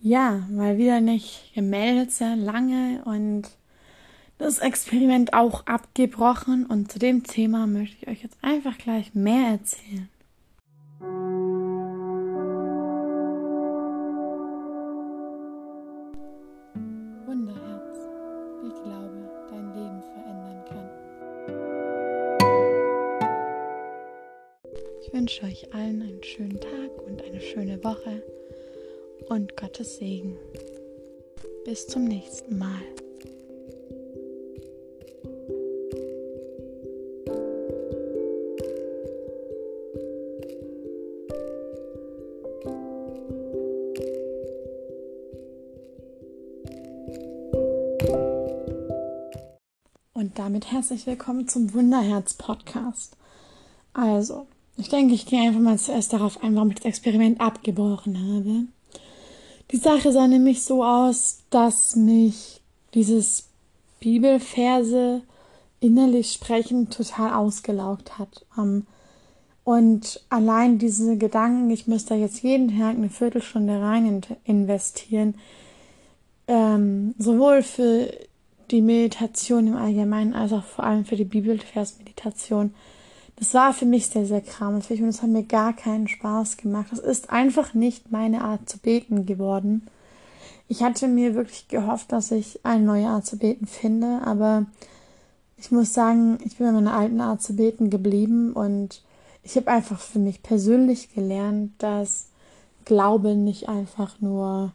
ja, 0.00 0.46
mal 0.50 0.78
wieder 0.78 1.00
nicht 1.00 1.52
gemeldet 1.54 2.10
sehr 2.10 2.36
lange 2.36 3.02
und 3.04 3.50
das 4.38 4.58
Experiment 4.58 5.34
auch 5.34 5.66
abgebrochen 5.66 6.64
und 6.64 6.90
zu 6.90 6.98
dem 6.98 7.24
Thema 7.24 7.66
möchte 7.66 7.96
ich 8.00 8.08
euch 8.08 8.22
jetzt 8.22 8.38
einfach 8.40 8.78
gleich 8.78 9.14
mehr 9.14 9.50
erzählen. 9.50 10.08
Wunderherz, 17.26 17.98
ich 18.66 18.82
glaube, 18.82 19.30
dein 19.50 19.74
Leben 19.74 20.02
verändern 20.14 20.64
kann. 20.66 20.88
Ich 25.02 25.12
wünsche 25.12 25.44
euch 25.44 25.74
allen 25.74 26.00
einen 26.00 26.22
schönen 26.22 26.58
Tag 26.58 27.02
und 27.06 27.22
eine 27.22 27.42
schöne 27.42 27.84
Woche 27.84 28.22
und 29.30 29.56
Gottes 29.56 29.98
Segen. 29.98 30.36
Bis 31.64 31.86
zum 31.86 32.04
nächsten 32.04 32.58
Mal. 32.58 32.80
Und 50.12 50.38
damit 50.38 50.72
herzlich 50.72 51.06
willkommen 51.06 51.46
zum 51.46 51.72
Wunderherz 51.72 52.34
Podcast. 52.34 53.16
Also, 53.92 54.48
ich 54.76 54.88
denke, 54.88 55.14
ich 55.14 55.26
gehe 55.26 55.40
einfach 55.40 55.60
mal 55.60 55.78
zuerst 55.78 56.12
darauf 56.12 56.42
ein, 56.42 56.56
warum 56.56 56.70
ich 56.70 56.76
das 56.76 56.86
Experiment 56.86 57.40
abgebrochen 57.40 58.18
habe. 58.18 58.79
Die 59.72 59.76
Sache 59.76 60.12
sah 60.12 60.26
nämlich 60.26 60.64
so 60.64 60.84
aus, 60.84 61.44
dass 61.50 61.94
mich 61.94 62.60
dieses 62.94 63.48
Bibelverse 64.00 65.22
innerlich 65.78 66.32
sprechen 66.32 66.90
total 66.90 67.34
ausgelaugt 67.34 68.18
hat. 68.18 68.44
Ähm, 68.58 68.86
und 69.62 70.24
allein 70.30 70.78
diese 70.78 71.16
Gedanken, 71.16 71.70
ich 71.70 71.86
müsste 71.86 72.14
jetzt 72.14 72.42
jeden 72.42 72.76
Tag 72.76 72.96
eine 72.96 73.08
Viertelstunde 73.10 73.80
rein 73.80 74.22
investieren, 74.44 75.36
ähm, 76.48 77.14
sowohl 77.18 77.62
für 77.62 78.12
die 78.70 78.82
Meditation 78.82 79.68
im 79.68 79.76
Allgemeinen 79.76 80.34
als 80.34 80.52
auch 80.52 80.64
vor 80.64 80.84
allem 80.84 81.04
für 81.04 81.16
die 81.16 81.24
Bibelversmeditation, 81.24 82.74
das 83.40 83.54
war 83.54 83.72
für 83.72 83.86
mich 83.86 84.08
sehr, 84.08 84.26
sehr 84.26 84.42
krampfig 84.42 85.02
und 85.02 85.08
es 85.08 85.22
hat 85.22 85.30
mir 85.30 85.44
gar 85.44 85.72
keinen 85.72 86.08
Spaß 86.08 86.58
gemacht. 86.58 86.88
Das 86.90 86.98
ist 86.98 87.30
einfach 87.30 87.72
nicht 87.72 88.12
meine 88.12 88.44
Art 88.44 88.68
zu 88.68 88.76
beten 88.76 89.24
geworden. 89.24 89.86
Ich 90.68 90.82
hatte 90.82 91.08
mir 91.08 91.34
wirklich 91.34 91.66
gehofft, 91.66 92.12
dass 92.12 92.30
ich 92.32 92.60
eine 92.64 92.84
neue 92.84 93.08
Art 93.08 93.24
zu 93.24 93.38
beten 93.38 93.66
finde, 93.66 94.20
aber 94.26 94.66
ich 95.56 95.72
muss 95.72 95.94
sagen, 95.94 96.38
ich 96.44 96.58
bin 96.58 96.66
bei 96.66 96.72
meiner 96.72 96.92
alten 96.92 97.22
Art 97.22 97.40
zu 97.40 97.56
beten 97.56 97.88
geblieben 97.88 98.52
und 98.52 99.02
ich 99.42 99.56
habe 99.56 99.70
einfach 99.70 99.98
für 99.98 100.18
mich 100.18 100.42
persönlich 100.42 101.14
gelernt, 101.14 101.72
dass 101.78 102.26
Glaube 102.84 103.36
nicht 103.36 103.70
einfach 103.70 104.20
nur, 104.20 104.72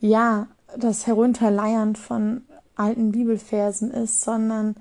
ja, 0.00 0.46
das 0.78 1.08
Herunterleiern 1.08 1.96
von 1.96 2.42
alten 2.76 3.10
Bibelversen 3.10 3.90
ist, 3.90 4.20
sondern 4.20 4.76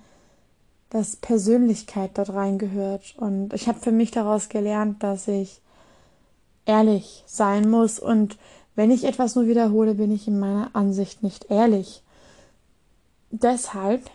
dass 0.94 1.16
Persönlichkeit 1.16 2.12
dort 2.14 2.30
reingehört. 2.30 3.16
Und 3.18 3.52
ich 3.54 3.68
habe 3.68 3.80
für 3.80 3.92
mich 3.92 4.12
daraus 4.12 4.48
gelernt, 4.48 5.02
dass 5.02 5.28
ich 5.28 5.60
ehrlich 6.66 7.24
sein 7.26 7.68
muss. 7.70 8.00
Und 8.00 8.38
wenn 8.76 8.92
ich 8.92 9.04
etwas 9.04 9.36
nur 9.36 9.48
wiederhole, 9.48 9.96
bin 9.96 10.12
ich 10.12 10.28
in 10.28 10.40
meiner 10.40 10.70
Ansicht 10.74 11.24
nicht 11.24 11.50
ehrlich. 11.50 12.04
Deshalb 13.32 14.08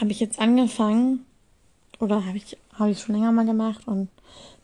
habe 0.00 0.10
ich 0.10 0.20
jetzt 0.20 0.40
angefangen, 0.40 1.26
oder 2.00 2.24
habe 2.24 2.38
ich, 2.38 2.56
habe 2.72 2.90
ich 2.90 3.00
schon 3.00 3.14
länger 3.14 3.32
mal 3.32 3.44
gemacht 3.44 3.86
und 3.86 4.08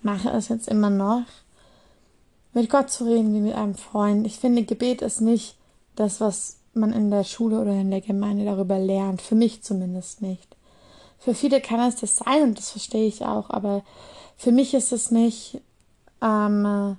mache 0.02 0.30
es 0.30 0.48
jetzt 0.48 0.68
immer 0.68 0.90
noch, 0.90 1.24
mit 2.54 2.70
Gott 2.70 2.88
zu 2.88 3.04
reden 3.04 3.34
wie 3.34 3.40
mit 3.40 3.54
einem 3.54 3.74
Freund. 3.74 4.26
Ich 4.26 4.38
finde, 4.38 4.62
Gebet 4.62 5.02
ist 5.02 5.20
nicht 5.20 5.56
das, 5.96 6.22
was 6.22 6.56
man 6.72 6.94
in 6.94 7.10
der 7.10 7.24
Schule 7.24 7.60
oder 7.60 7.72
in 7.72 7.90
der 7.90 8.00
Gemeinde 8.00 8.46
darüber 8.46 8.78
lernt. 8.78 9.20
Für 9.20 9.34
mich 9.34 9.62
zumindest 9.62 10.22
nicht. 10.22 10.53
Für 11.24 11.34
viele 11.34 11.62
kann 11.62 11.80
es 11.80 11.96
das 11.96 12.18
sein 12.18 12.42
und 12.42 12.58
das 12.58 12.72
verstehe 12.72 13.06
ich 13.06 13.24
auch, 13.24 13.48
aber 13.48 13.82
für 14.36 14.52
mich 14.52 14.74
ist 14.74 14.92
es 14.92 15.10
nicht, 15.10 15.58
ähm, 16.20 16.98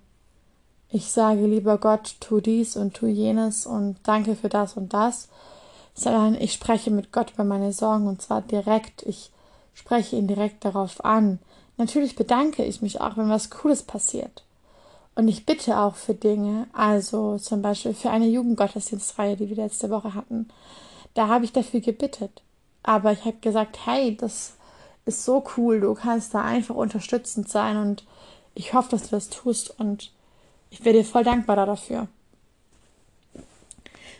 ich 0.89 1.11
sage 1.11 1.45
lieber 1.45 1.77
Gott, 1.77 2.15
tu 2.21 2.39
dies 2.39 2.75
und 2.75 2.95
tu 2.95 3.05
jenes 3.05 3.67
und 3.67 3.97
danke 4.01 4.35
für 4.35 4.49
das 4.49 4.77
und 4.77 4.93
das, 4.95 5.29
sondern 5.93 6.33
ich 6.33 6.53
spreche 6.53 6.89
mit 6.89 7.11
Gott 7.11 7.33
über 7.35 7.43
meine 7.43 7.71
Sorgen 7.71 8.07
und 8.07 8.19
zwar 8.19 8.41
direkt. 8.41 9.03
Ich 9.03 9.29
spreche 9.75 10.15
ihn 10.15 10.27
direkt 10.27 10.65
darauf 10.65 11.05
an. 11.05 11.37
Natürlich 11.77 12.15
bedanke 12.15 12.65
ich 12.65 12.81
mich 12.81 13.01
auch, 13.01 13.17
wenn 13.17 13.29
was 13.29 13.51
Cooles 13.51 13.83
passiert. 13.83 14.43
Und 15.13 15.27
ich 15.27 15.45
bitte 15.45 15.77
auch 15.77 15.93
für 15.93 16.15
Dinge, 16.15 16.65
also 16.73 17.37
zum 17.37 17.61
Beispiel 17.61 17.93
für 17.93 18.09
eine 18.09 18.27
Jugendgottesdienstreihe, 18.27 19.37
die 19.37 19.49
wir 19.49 19.57
letzte 19.57 19.91
Woche 19.91 20.15
hatten. 20.15 20.47
Da 21.13 21.27
habe 21.27 21.45
ich 21.45 21.53
dafür 21.53 21.79
gebittet. 21.79 22.41
Aber 22.85 23.11
ich 23.11 23.25
habe 23.25 23.37
gesagt, 23.41 23.85
hey, 23.85 24.15
das 24.15 24.53
ist 25.05 25.25
so 25.25 25.43
cool, 25.57 25.81
du 25.81 25.95
kannst 25.95 26.33
da 26.35 26.43
einfach 26.43 26.75
unterstützend 26.75 27.49
sein 27.49 27.77
und 27.77 28.05
ich 28.53 28.73
hoffe, 28.73 28.91
dass 28.91 29.03
du 29.03 29.09
das 29.09 29.29
tust 29.29 29.79
und 29.79 30.11
ich 30.69 30.85
wäre 30.85 30.97
dir 30.97 31.05
voll 31.05 31.23
dankbar 31.23 31.55
dafür. 31.55 32.07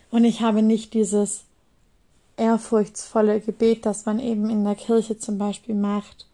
Und 0.10 0.24
ich 0.24 0.42
habe 0.42 0.64
nicht 0.64 0.94
dieses 0.94 1.44
ehrfurchtsvolle 2.38 3.40
Gebet, 3.40 3.86
das 3.86 4.06
man 4.06 4.20
eben 4.20 4.50
in 4.50 4.64
der 4.64 4.76
Kirche 4.76 5.18
zum 5.18 5.38
Beispiel 5.38 5.76
macht. 5.76 6.28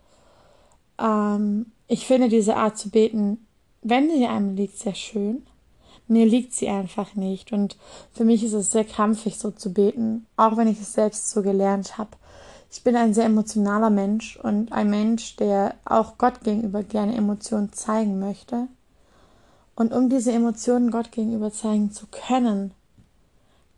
Ähm, 0.99 1.71
ich 1.87 2.07
finde 2.07 2.29
diese 2.29 2.55
Art 2.55 2.77
zu 2.77 2.89
beten, 2.89 3.45
wenn 3.81 4.09
sie 4.09 4.25
einem 4.25 4.55
liegt, 4.55 4.77
sehr 4.77 4.95
schön. 4.95 5.45
Mir 6.07 6.25
liegt 6.25 6.53
sie 6.53 6.69
einfach 6.69 7.15
nicht. 7.15 7.51
Und 7.51 7.77
für 8.13 8.23
mich 8.23 8.43
ist 8.43 8.53
es 8.53 8.71
sehr 8.71 8.85
krampfig, 8.85 9.37
so 9.37 9.51
zu 9.51 9.73
beten, 9.73 10.27
auch 10.37 10.57
wenn 10.57 10.67
ich 10.67 10.79
es 10.79 10.93
selbst 10.93 11.29
so 11.29 11.41
gelernt 11.41 11.97
habe. 11.97 12.11
Ich 12.73 12.83
bin 12.83 12.95
ein 12.95 13.13
sehr 13.13 13.25
emotionaler 13.25 13.89
Mensch 13.89 14.37
und 14.37 14.71
ein 14.71 14.89
Mensch, 14.89 15.35
der 15.35 15.75
auch 15.83 16.17
Gott 16.17 16.41
gegenüber 16.41 16.83
gerne 16.83 17.15
Emotionen 17.15 17.73
zeigen 17.73 18.17
möchte. 18.17 18.69
Und 19.75 19.91
um 19.91 20.07
diese 20.07 20.31
Emotionen 20.31 20.89
Gott 20.89 21.11
gegenüber 21.11 21.51
zeigen 21.51 21.91
zu 21.91 22.07
können, 22.07 22.71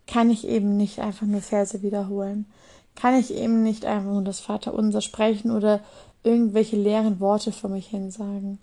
kann 0.06 0.30
ich 0.30 0.46
eben 0.46 0.76
nicht 0.76 1.00
einfach 1.00 1.26
nur 1.26 1.40
Verse 1.40 1.82
wiederholen. 1.82 2.46
Kann 2.94 3.14
ich 3.14 3.34
eben 3.34 3.64
nicht 3.64 3.84
einfach 3.84 4.12
nur 4.12 4.22
das 4.22 4.38
Vaterunser 4.38 5.00
sprechen 5.00 5.50
oder 5.50 5.80
irgendwelche 6.22 6.76
leeren 6.76 7.18
Worte 7.18 7.50
vor 7.50 7.70
mich 7.70 7.88
hin 7.88 8.12
sagen. 8.12 8.60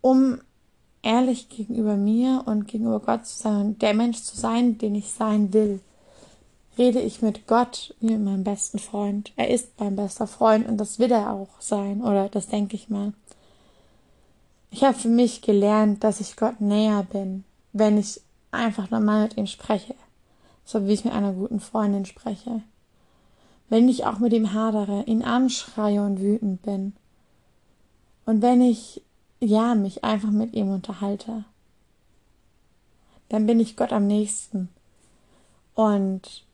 Um 0.00 0.40
ehrlich 1.02 1.50
gegenüber 1.50 1.96
mir 1.96 2.42
und 2.46 2.66
gegenüber 2.66 2.98
Gott 2.98 3.26
zu 3.26 3.38
sein 3.38 3.60
und 3.60 3.82
der 3.82 3.94
Mensch 3.94 4.22
zu 4.22 4.36
sein, 4.36 4.76
den 4.78 4.96
ich 4.96 5.12
sein 5.12 5.52
will, 5.52 5.78
rede 6.78 7.00
ich 7.00 7.22
mit 7.22 7.46
Gott 7.46 7.94
mit 8.00 8.20
meinem 8.20 8.44
besten 8.44 8.78
Freund. 8.78 9.32
Er 9.36 9.50
ist 9.50 9.78
mein 9.78 9.96
bester 9.96 10.26
Freund 10.26 10.66
und 10.66 10.78
das 10.78 10.98
will 10.98 11.12
er 11.12 11.32
auch 11.32 11.60
sein, 11.60 12.02
oder 12.02 12.28
das 12.28 12.48
denke 12.48 12.76
ich 12.76 12.88
mal. 12.88 13.12
Ich 14.70 14.84
habe 14.84 14.98
für 14.98 15.08
mich 15.08 15.42
gelernt, 15.42 16.02
dass 16.02 16.20
ich 16.20 16.36
Gott 16.36 16.60
näher 16.60 17.02
bin, 17.02 17.44
wenn 17.72 17.98
ich 17.98 18.20
einfach 18.50 18.90
normal 18.90 19.24
mit 19.24 19.36
ihm 19.36 19.46
spreche, 19.46 19.94
so 20.64 20.86
wie 20.86 20.92
ich 20.92 21.04
mit 21.04 21.12
einer 21.12 21.32
guten 21.32 21.60
Freundin 21.60 22.06
spreche. 22.06 22.62
Wenn 23.68 23.88
ich 23.88 24.06
auch 24.06 24.18
mit 24.18 24.32
ihm 24.32 24.52
hadere, 24.52 25.02
ihn 25.04 25.22
anschreie 25.22 26.02
und 26.02 26.20
wütend 26.20 26.62
bin. 26.62 26.94
Und 28.24 28.40
wenn 28.40 28.60
ich, 28.60 29.02
ja, 29.40 29.74
mich 29.74 30.04
einfach 30.04 30.30
mit 30.30 30.54
ihm 30.54 30.70
unterhalte, 30.70 31.44
dann 33.28 33.46
bin 33.46 33.60
ich 33.60 33.76
Gott 33.76 33.92
am 33.92 34.06
nächsten. 34.06 34.68
Und 35.74 36.44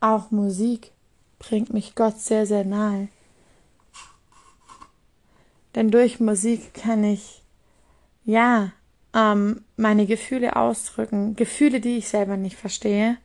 auch 0.00 0.30
Musik 0.30 0.92
bringt 1.38 1.72
mich 1.72 1.94
Gott 1.94 2.18
sehr, 2.18 2.46
sehr 2.46 2.64
nahe. 2.64 3.08
Denn 5.74 5.90
durch 5.90 6.20
Musik 6.20 6.74
kann 6.74 7.04
ich, 7.04 7.42
ja, 8.24 8.72
ähm, 9.14 9.64
meine 9.76 10.06
Gefühle 10.06 10.56
ausdrücken. 10.56 11.36
Gefühle, 11.36 11.80
die 11.80 11.98
ich 11.98 12.08
selber 12.08 12.36
nicht 12.36 12.56
verstehe. 12.56 13.18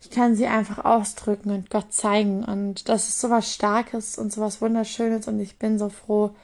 Ich 0.00 0.10
kann 0.10 0.36
sie 0.36 0.46
einfach 0.46 0.84
ausdrücken 0.84 1.50
und 1.50 1.70
Gott 1.70 1.92
zeigen. 1.92 2.44
Und 2.44 2.88
das 2.88 3.08
ist 3.08 3.20
so 3.20 3.30
was 3.30 3.52
Starkes 3.52 4.18
und 4.18 4.32
so 4.32 4.40
was 4.40 4.60
Wunderschönes. 4.60 5.28
Und 5.28 5.40
ich 5.40 5.58
bin 5.58 5.78
so 5.78 5.88
froh, 5.88 6.34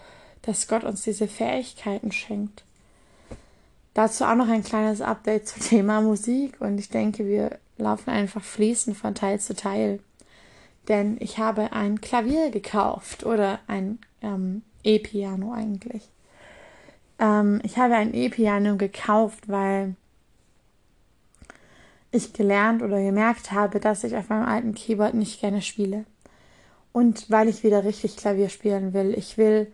dass 0.43 0.69
Gott 0.69 0.85
uns 0.85 1.03
diese 1.03 1.29
Fähigkeiten 1.29 2.13
schenkt. 2.13 2.65
Dazu 3.93 4.25
auch 4.25 4.35
noch 4.35 4.49
ein 4.49 4.65
kleines 4.65 5.03
Update 5.03 5.49
zum 5.49 5.63
Thema 5.63 6.01
Musik. 6.01 6.61
Und 6.61 6.79
ich 6.79 6.89
denke, 6.89 7.27
wir 7.27 7.59
laufen 7.81 8.11
einfach 8.11 8.43
fließend 8.43 8.97
von 8.97 9.15
Teil 9.15 9.41
zu 9.41 9.55
Teil. 9.55 10.01
Denn 10.89 11.17
ich 11.21 11.39
habe 11.39 11.73
ein 11.73 12.01
Klavier 12.01 12.51
gekauft 12.51 13.25
oder 13.25 13.61
ein 13.67 13.99
ähm, 14.23 14.63
E-Piano 14.83 15.53
eigentlich. 15.53 16.09
Ähm, 17.19 17.61
ich 17.63 17.77
habe 17.77 17.95
ein 17.95 18.15
E-Piano 18.15 18.77
gekauft, 18.77 19.49
weil 19.49 19.95
ich 22.11 22.33
gelernt 22.33 22.83
oder 22.83 23.01
gemerkt 23.01 23.53
habe, 23.53 23.79
dass 23.79 24.05
ich 24.05 24.17
auf 24.17 24.29
meinem 24.29 24.47
alten 24.47 24.75
Keyboard 24.75 25.15
nicht 25.15 25.41
gerne 25.41 25.63
spiele. 25.63 26.05
Und 26.93 27.31
weil 27.31 27.49
ich 27.49 27.63
wieder 27.63 27.85
richtig 27.85 28.17
Klavier 28.17 28.49
spielen 28.49 28.93
will. 28.93 29.15
Ich 29.17 29.39
will, 29.39 29.73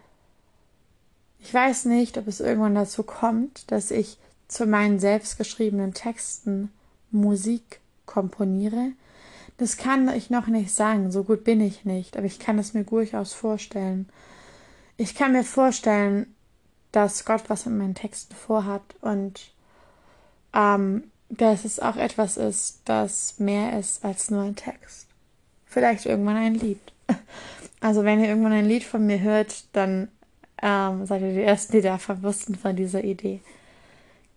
ich 1.39 1.55
weiß 1.55 1.87
nicht, 1.87 2.19
ob 2.19 2.27
es 2.27 2.41
irgendwann 2.41 2.75
dazu 2.75 3.05
kommt, 3.05 3.71
dass 3.71 3.91
ich 3.91 4.19
zu 4.49 4.67
meinen 4.67 4.99
selbstgeschriebenen 4.99 5.95
Texten 5.95 6.71
Musik 7.11 7.81
komponiere. 8.07 8.93
Das 9.59 9.77
kann 9.77 10.09
ich 10.09 10.31
noch 10.31 10.47
nicht 10.47 10.71
sagen, 10.71 11.11
so 11.11 11.25
gut 11.25 11.45
bin 11.45 11.61
ich 11.61 11.85
nicht, 11.85 12.17
aber 12.17 12.27
ich 12.27 12.39
kann 12.39 12.59
es 12.59 12.75
mir 12.75 12.85
durchaus 12.85 13.33
vorstellen. 13.33 14.09
Ich 14.97 15.15
kann 15.15 15.33
mir 15.33 15.45
vorstellen, 15.45 16.35
dass 16.93 17.25
Gott 17.25 17.45
was 17.49 17.67
mit 17.67 17.77
meinen 17.77 17.95
Texten 17.95 18.35
vorhat 18.35 18.83
und 19.01 19.53
ähm, 20.55 21.05
dass 21.29 21.65
es 21.65 21.81
auch 21.81 21.97
etwas 21.97 22.37
ist, 22.37 22.81
das 22.85 23.39
mehr 23.39 23.79
ist 23.79 24.05
als 24.05 24.31
nur 24.31 24.43
ein 24.43 24.57
Text. 24.57 25.07
Vielleicht 25.67 26.07
irgendwann 26.07 26.37
ein 26.37 26.55
Lied. 26.55 26.81
Also 27.79 28.05
wenn 28.05 28.21
ihr 28.21 28.31
irgendwann 28.31 28.53
ein 28.53 28.65
Lied 28.65 28.85
von 28.85 29.07
mir 29.07 29.21
hört, 29.21 29.65
dann 29.75 30.09
ähm, 30.63 31.05
seid 31.05 31.21
ihr 31.21 31.35
die 31.35 31.43
Ersten, 31.43 31.73
die 31.73 31.83
davon 31.83 32.23
wussten 32.23 32.55
von 32.55 32.75
dieser 32.75 33.05
Idee. 33.05 33.43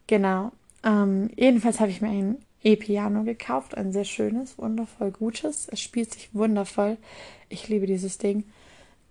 Genau. 0.07 0.51
Ähm, 0.83 1.29
jedenfalls 1.35 1.79
habe 1.79 1.89
ich 1.89 2.01
mir 2.01 2.09
ein 2.09 2.37
E-Piano 2.63 3.23
gekauft, 3.23 3.75
ein 3.77 3.93
sehr 3.93 4.03
schönes, 4.03 4.57
wundervoll 4.57 5.11
gutes. 5.11 5.67
Es 5.71 5.79
spielt 5.79 6.13
sich 6.13 6.33
wundervoll. 6.33 6.97
Ich 7.47 7.67
liebe 7.69 7.85
dieses 7.85 8.17
Ding. 8.17 8.43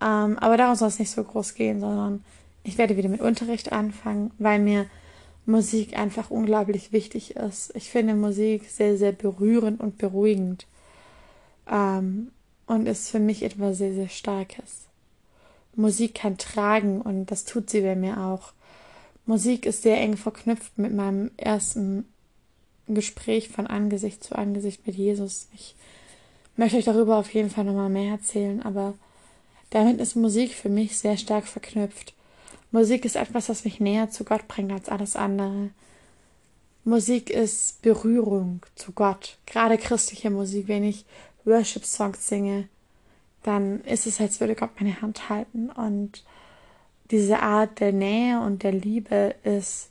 Ähm, 0.00 0.38
aber 0.38 0.56
darum 0.56 0.76
soll 0.76 0.88
es 0.88 0.98
nicht 0.98 1.10
so 1.10 1.24
groß 1.24 1.54
gehen, 1.54 1.80
sondern 1.80 2.24
ich 2.62 2.78
werde 2.78 2.96
wieder 2.96 3.08
mit 3.08 3.20
Unterricht 3.20 3.72
anfangen, 3.72 4.32
weil 4.38 4.58
mir 4.58 4.86
Musik 5.46 5.98
einfach 5.98 6.30
unglaublich 6.30 6.92
wichtig 6.92 7.36
ist. 7.36 7.74
Ich 7.74 7.90
finde 7.90 8.14
Musik 8.14 8.68
sehr, 8.68 8.98
sehr 8.98 9.12
berührend 9.12 9.80
und 9.80 9.96
beruhigend. 9.96 10.66
Ähm, 11.70 12.32
und 12.66 12.86
ist 12.86 13.08
für 13.08 13.18
mich 13.18 13.42
etwas 13.42 13.78
sehr, 13.78 13.94
sehr 13.94 14.10
Starkes. 14.10 14.88
Musik 15.74 16.16
kann 16.16 16.36
tragen 16.36 17.00
und 17.00 17.30
das 17.30 17.44
tut 17.44 17.70
sie 17.70 17.80
bei 17.80 17.96
mir 17.96 18.18
auch. 18.18 18.52
Musik 19.24 19.64
ist 19.64 19.82
sehr 19.82 19.98
eng 19.98 20.16
verknüpft 20.16 20.76
mit 20.76 20.92
meinem 20.94 21.30
ersten 21.36 22.04
Gespräch 22.94 23.48
von 23.48 23.66
Angesicht 23.66 24.22
zu 24.24 24.36
Angesicht 24.36 24.86
mit 24.86 24.96
Jesus. 24.96 25.48
Ich 25.54 25.74
möchte 26.56 26.76
euch 26.76 26.84
darüber 26.84 27.16
auf 27.16 27.32
jeden 27.32 27.50
Fall 27.50 27.64
nochmal 27.64 27.88
mehr 27.88 28.12
erzählen, 28.12 28.62
aber 28.62 28.94
damit 29.70 30.00
ist 30.00 30.16
Musik 30.16 30.52
für 30.52 30.68
mich 30.68 30.98
sehr 30.98 31.16
stark 31.16 31.46
verknüpft. 31.46 32.14
Musik 32.70 33.04
ist 33.04 33.16
etwas, 33.16 33.48
was 33.48 33.64
mich 33.64 33.80
näher 33.80 34.10
zu 34.10 34.24
Gott 34.24 34.46
bringt 34.48 34.72
als 34.72 34.88
alles 34.88 35.16
andere. 35.16 35.70
Musik 36.84 37.30
ist 37.30 37.82
Berührung 37.82 38.60
zu 38.74 38.92
Gott. 38.92 39.36
Gerade 39.46 39.78
christliche 39.78 40.30
Musik, 40.30 40.68
wenn 40.68 40.84
ich 40.84 41.04
Worship-Songs 41.44 42.26
singe, 42.26 42.68
dann 43.42 43.82
ist 43.84 44.06
es, 44.06 44.20
als 44.20 44.40
würde 44.40 44.54
Gott 44.54 44.70
meine 44.78 45.00
Hand 45.00 45.28
halten. 45.28 45.70
Und 45.70 46.24
diese 47.10 47.40
Art 47.40 47.80
der 47.80 47.92
Nähe 47.92 48.40
und 48.40 48.62
der 48.62 48.72
Liebe 48.72 49.34
ist 49.44 49.87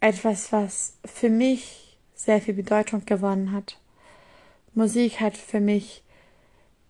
etwas, 0.00 0.52
was 0.52 0.96
für 1.04 1.28
mich 1.28 1.98
sehr 2.14 2.40
viel 2.40 2.54
Bedeutung 2.54 3.04
gewonnen 3.04 3.52
hat. 3.52 3.78
Musik 4.74 5.20
hat 5.20 5.36
für 5.36 5.60
mich 5.60 6.02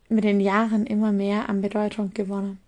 mit 0.09 0.25
den 0.25 0.41
Jahren 0.41 0.87
immer 0.87 1.13
mehr 1.13 1.49
an 1.49 1.61
Bedeutung 1.61 2.13
gewonnen. 2.15 2.59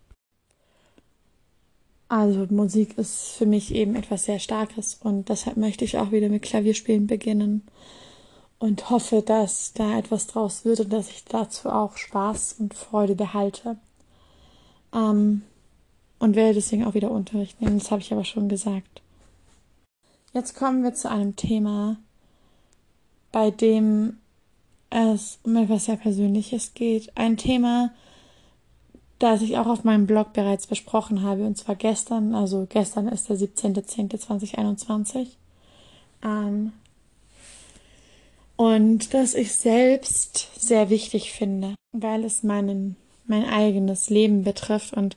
Also 2.09 2.47
Musik 2.49 2.97
ist 2.97 3.33
für 3.33 3.47
mich 3.47 3.75
eben 3.75 3.95
etwas 3.95 4.25
sehr 4.25 4.39
Starkes 4.39 4.95
und 4.95 5.29
deshalb 5.29 5.57
möchte 5.57 5.85
ich 5.85 5.99
auch 5.99 6.11
wieder 6.11 6.29
mit 6.29 6.43
Klavierspielen 6.43 7.07
beginnen 7.07 7.67
und 8.59 8.89
hoffe, 8.91 9.23
dass 9.23 9.75
da 9.75 9.99
etwas 9.99 10.27
draus 10.27 10.65
wird 10.65 10.81
und 10.81 10.93
dass 10.93 11.11
ich 11.11 11.25
dazu 11.27 11.69
auch 11.69 11.97
Spaß 11.97 12.57
und 12.59 12.75
Freude 12.75 13.15
behalte. 13.15 13.77
Ähm, 14.95 15.43
und 16.19 16.35
werde 16.35 16.55
deswegen 16.55 16.85
auch 16.85 16.95
wieder 16.95 17.11
Unterricht 17.11 17.61
nehmen, 17.61 17.79
das 17.79 17.91
habe 17.91 18.01
ich 18.01 18.13
aber 18.13 18.25
schon 18.25 18.49
gesagt. 18.49 19.03
Jetzt 20.39 20.55
kommen 20.55 20.85
wir 20.85 20.95
zu 20.95 21.11
einem 21.11 21.35
Thema, 21.35 21.97
bei 23.33 23.51
dem 23.51 24.19
es 24.89 25.41
um 25.43 25.57
etwas 25.57 25.87
sehr 25.87 25.97
Persönliches 25.97 26.75
geht. 26.75 27.11
Ein 27.17 27.37
Thema, 27.37 27.91
das 29.19 29.43
ich 29.43 29.59
auch 29.59 29.67
auf 29.67 29.83
meinem 29.83 30.07
Blog 30.07 30.35
bereits 30.35 30.69
besprochen 30.69 31.25
habe, 31.25 31.45
und 31.45 31.59
zwar 31.59 31.75
gestern, 31.75 32.37
also 32.37 32.69
gestern 32.69 33.09
ist 33.09 33.29
der 33.29 33.35
17.10.2021. 33.37 35.27
Ähm, 36.23 36.73
und 38.55 39.13
das 39.15 39.35
ich 39.35 39.53
selbst 39.57 40.51
sehr 40.57 40.89
wichtig 40.89 41.33
finde, 41.33 41.75
weil 41.91 42.23
es 42.23 42.45
meinen, 42.45 42.95
mein 43.27 43.45
eigenes 43.45 44.09
Leben 44.09 44.45
betrifft 44.45 44.95
und 44.95 45.17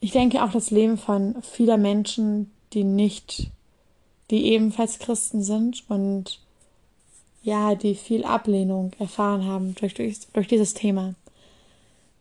ich 0.00 0.10
denke 0.10 0.44
auch 0.44 0.52
das 0.52 0.70
Leben 0.70 0.98
von 0.98 1.40
vieler 1.40 1.78
Menschen, 1.78 2.50
die 2.74 2.84
nicht, 2.84 3.50
die 4.30 4.46
ebenfalls 4.52 4.98
Christen 4.98 5.42
sind 5.42 5.84
und 5.88 6.40
ja, 7.42 7.74
die 7.74 7.94
viel 7.94 8.24
Ablehnung 8.24 8.92
erfahren 8.98 9.44
haben 9.46 9.74
durch, 9.76 9.94
durch, 9.94 10.18
durch 10.32 10.48
dieses 10.48 10.74
Thema 10.74 11.14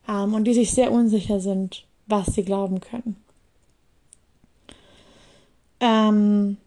ähm, 0.08 0.34
und 0.34 0.44
die 0.46 0.54
sich 0.54 0.72
sehr 0.72 0.92
unsicher 0.92 1.40
sind, 1.40 1.86
was 2.06 2.28
sie 2.28 2.44
glauben 2.44 2.80
können. 2.80 3.16
Ähm, 5.80 6.58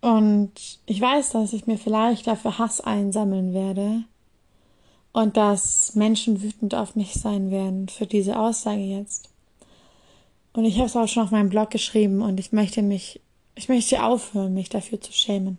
und 0.00 0.52
ich 0.86 1.00
weiß, 1.00 1.30
dass 1.30 1.52
ich 1.52 1.66
mir 1.66 1.78
vielleicht 1.78 2.26
dafür 2.26 2.58
Hass 2.58 2.80
einsammeln 2.80 3.52
werde 3.52 4.04
und 5.12 5.36
dass 5.36 5.94
Menschen 5.94 6.42
wütend 6.42 6.74
auf 6.74 6.94
mich 6.96 7.14
sein 7.14 7.50
werden 7.50 7.88
für 7.88 8.06
diese 8.06 8.38
Aussage 8.38 8.80
jetzt. 8.80 9.30
Und 10.52 10.64
ich 10.64 10.76
habe 10.76 10.86
es 10.86 10.96
auch 10.96 11.08
schon 11.08 11.24
auf 11.24 11.30
meinem 11.30 11.50
Blog 11.50 11.70
geschrieben 11.70 12.22
und 12.22 12.40
ich 12.40 12.52
möchte 12.52 12.82
mich, 12.82 13.20
ich 13.58 13.68
möchte 13.68 14.04
aufhören, 14.04 14.54
mich 14.54 14.68
dafür 14.68 15.00
zu 15.00 15.12
schämen. 15.12 15.58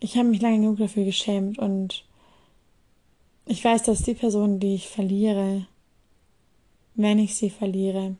Ich 0.00 0.18
habe 0.18 0.28
mich 0.28 0.42
lange 0.42 0.58
genug 0.58 0.76
dafür 0.76 1.06
geschämt 1.06 1.58
und 1.58 2.04
ich 3.46 3.64
weiß, 3.64 3.84
dass 3.84 4.02
die 4.02 4.12
Person, 4.12 4.60
die 4.60 4.74
ich 4.74 4.86
verliere, 4.86 5.66
wenn 6.94 7.18
ich 7.18 7.36
sie 7.36 7.48
verliere, 7.48 8.16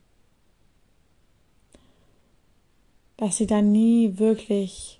dass 3.18 3.36
sie 3.36 3.46
dann 3.46 3.70
nie 3.70 4.16
wirklich 4.16 4.98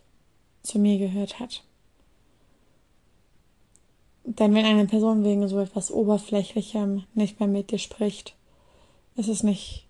zu 0.63 0.79
mir 0.79 0.99
gehört 0.99 1.41
hat. 1.41 1.65
Denn 4.25 4.55
wenn 4.55 4.67
eine 4.67 4.85
Person 4.85 5.25
wegen 5.25 5.49
so 5.49 5.59
etwas 5.59 5.91
Oberflächlichem 5.91 7.05
nicht 7.15 7.41
mehr 7.41 7.49
mit 7.49 7.71
dir 7.71 7.79
spricht, 7.79 8.35
ist 9.17 9.29
es 9.29 9.43
nicht 9.43 9.87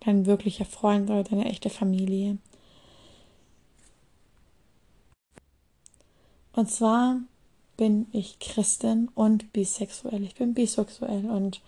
dein 0.00 0.24
wirklicher 0.24 0.64
Freund 0.64 1.10
oder 1.10 1.24
deine 1.24 1.44
echte 1.44 1.68
Familie. 1.68 2.38
Und 6.54 6.70
zwar 6.70 7.20
bin 7.76 8.06
ich 8.12 8.38
Christin 8.38 9.08
und 9.14 9.52
bisexuell. 9.52 10.22
Ich 10.22 10.34
bin 10.34 10.54
bisexuell 10.54 11.24
und 11.24 11.60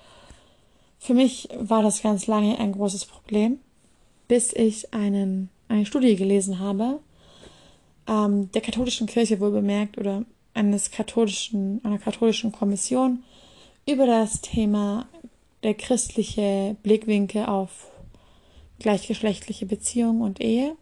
für 0.98 1.14
mich 1.14 1.48
war 1.58 1.82
das 1.82 2.02
ganz 2.02 2.26
lange 2.26 2.58
ein 2.58 2.72
großes 2.72 3.06
Problem, 3.06 3.58
bis 4.28 4.52
ich 4.52 4.92
einen, 4.94 5.50
eine 5.68 5.86
Studie 5.86 6.16
gelesen 6.16 6.60
habe, 6.60 7.00
ähm, 8.06 8.50
der 8.52 8.62
katholischen 8.62 9.06
Kirche 9.06 9.40
wohl 9.40 9.50
bemerkt 9.50 9.98
oder 9.98 10.24
eines 10.54 10.90
katholischen, 10.90 11.80
einer 11.84 11.98
katholischen 11.98 12.52
Kommission 12.52 13.22
über 13.86 14.06
das 14.06 14.40
Thema 14.40 15.06
der 15.62 15.74
christliche 15.74 16.76
Blickwinkel 16.82 17.46
auf 17.46 17.90
gleichgeschlechtliche 18.78 19.66
Beziehungen 19.66 20.22
und 20.22 20.40
Ehe. 20.40 20.76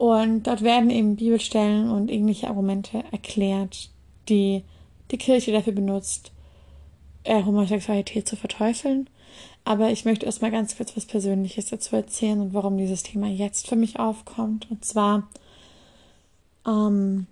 Und 0.00 0.44
dort 0.44 0.62
werden 0.62 0.88
eben 0.88 1.16
Bibelstellen 1.16 1.90
und 1.90 2.10
ähnliche 2.10 2.48
Argumente 2.48 3.04
erklärt, 3.12 3.90
die 4.30 4.64
die 5.10 5.18
Kirche 5.18 5.52
dafür 5.52 5.74
benutzt, 5.74 6.32
äh, 7.24 7.44
Homosexualität 7.44 8.26
zu 8.26 8.34
verteufeln. 8.34 9.10
Aber 9.62 9.90
ich 9.90 10.06
möchte 10.06 10.24
erstmal 10.24 10.52
ganz 10.52 10.74
kurz 10.74 10.96
was 10.96 11.04
Persönliches 11.04 11.66
dazu 11.66 11.96
erzählen 11.96 12.40
und 12.40 12.54
warum 12.54 12.78
dieses 12.78 13.02
Thema 13.02 13.26
jetzt 13.26 13.68
für 13.68 13.76
mich 13.76 13.98
aufkommt. 13.98 14.70
Und 14.70 14.86
zwar 14.86 15.28
ähm, 16.66 17.26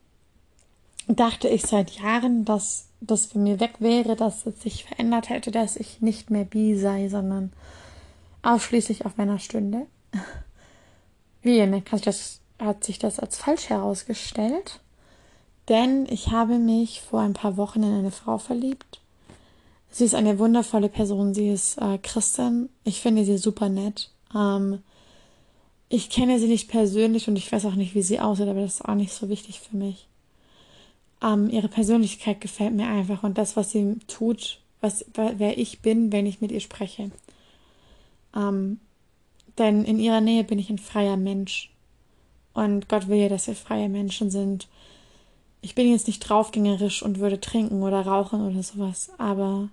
dachte 1.06 1.48
ich 1.48 1.62
seit 1.62 1.92
Jahren, 1.92 2.44
dass 2.44 2.88
das 3.00 3.24
für 3.24 3.38
mir 3.38 3.60
weg 3.60 3.76
wäre, 3.78 4.14
dass 4.14 4.44
es 4.44 4.60
sich 4.60 4.84
verändert 4.84 5.30
hätte, 5.30 5.50
dass 5.50 5.76
ich 5.76 6.02
nicht 6.02 6.28
mehr 6.28 6.44
bi 6.44 6.76
sei, 6.76 7.08
sondern 7.08 7.50
ausschließlich 8.42 9.06
auf 9.06 9.16
meiner 9.16 9.38
Stünde. 9.38 9.86
Wie 11.40 11.56
ihr 11.56 11.66
merkt, 11.66 11.92
hat 11.92 12.00
sich 12.00 12.04
das, 12.04 12.40
hat 12.58 12.84
sich 12.84 12.98
das 12.98 13.18
als 13.20 13.36
falsch 13.36 13.68
herausgestellt. 13.68 14.80
Denn 15.68 16.06
ich 16.10 16.30
habe 16.30 16.58
mich 16.58 17.02
vor 17.02 17.20
ein 17.20 17.34
paar 17.34 17.56
Wochen 17.56 17.82
in 17.82 17.92
eine 17.92 18.10
Frau 18.10 18.38
verliebt 18.38 19.00
Sie 19.90 20.04
ist 20.04 20.14
eine 20.14 20.38
wundervolle 20.38 20.88
Person. 20.88 21.34
Sie 21.34 21.48
ist 21.48 21.78
äh, 21.78 21.98
Christin. 21.98 22.68
Ich 22.84 23.00
finde 23.00 23.24
sie 23.24 23.38
super 23.38 23.68
nett. 23.68 24.10
Ähm, 24.34 24.80
Ich 25.88 26.10
kenne 26.10 26.38
sie 26.38 26.48
nicht 26.48 26.68
persönlich 26.68 27.28
und 27.28 27.36
ich 27.36 27.50
weiß 27.50 27.64
auch 27.64 27.74
nicht, 27.74 27.94
wie 27.94 28.02
sie 28.02 28.20
aussieht, 28.20 28.48
aber 28.48 28.60
das 28.60 28.74
ist 28.74 28.84
auch 28.84 28.94
nicht 28.94 29.12
so 29.12 29.28
wichtig 29.30 29.60
für 29.60 29.76
mich. 29.76 30.06
Ähm, 31.22 31.48
ihre 31.50 31.68
Persönlichkeit 31.68 32.40
gefällt 32.40 32.74
mir 32.74 32.86
einfach 32.86 33.22
und 33.22 33.38
das, 33.38 33.56
was 33.56 33.72
sie 33.72 33.96
tut, 34.06 34.60
was, 34.80 35.04
wer 35.14 35.56
ich 35.58 35.80
bin, 35.80 36.12
wenn 36.12 36.26
ich 36.26 36.40
mit 36.40 36.52
ihr 36.52 36.60
spreche. 36.60 37.10
Ähm, 38.36 38.78
denn 39.56 39.84
in 39.84 39.98
ihrer 39.98 40.20
Nähe 40.20 40.44
bin 40.44 40.58
ich 40.58 40.70
ein 40.70 40.78
freier 40.78 41.16
Mensch. 41.16 41.72
Und 42.58 42.88
Gott 42.88 43.06
will 43.06 43.18
ja, 43.18 43.28
dass 43.28 43.46
wir 43.46 43.54
freie 43.54 43.88
Menschen 43.88 44.32
sind. 44.32 44.66
Ich 45.60 45.76
bin 45.76 45.88
jetzt 45.88 46.08
nicht 46.08 46.18
draufgängerisch 46.20 47.04
und 47.04 47.20
würde 47.20 47.40
trinken 47.40 47.84
oder 47.84 48.00
rauchen 48.00 48.44
oder 48.44 48.64
sowas, 48.64 49.10
aber 49.16 49.68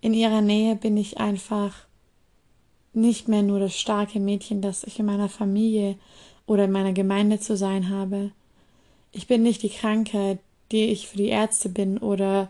in 0.00 0.14
ihrer 0.14 0.40
Nähe 0.40 0.74
bin 0.74 0.96
ich 0.96 1.18
einfach 1.18 1.74
nicht 2.92 3.28
mehr 3.28 3.42
nur 3.42 3.60
das 3.60 3.78
starke 3.78 4.18
Mädchen, 4.18 4.60
das 4.62 4.82
ich 4.82 4.98
in 4.98 5.06
meiner 5.06 5.28
Familie 5.28 5.94
oder 6.46 6.64
in 6.64 6.72
meiner 6.72 6.92
Gemeinde 6.92 7.38
zu 7.38 7.56
sein 7.56 7.88
habe. 7.88 8.32
Ich 9.12 9.28
bin 9.28 9.44
nicht 9.44 9.62
die 9.62 9.70
Kranke, 9.70 10.40
die 10.72 10.86
ich 10.86 11.06
für 11.06 11.18
die 11.18 11.28
Ärzte 11.28 11.68
bin 11.68 11.98
oder 11.98 12.48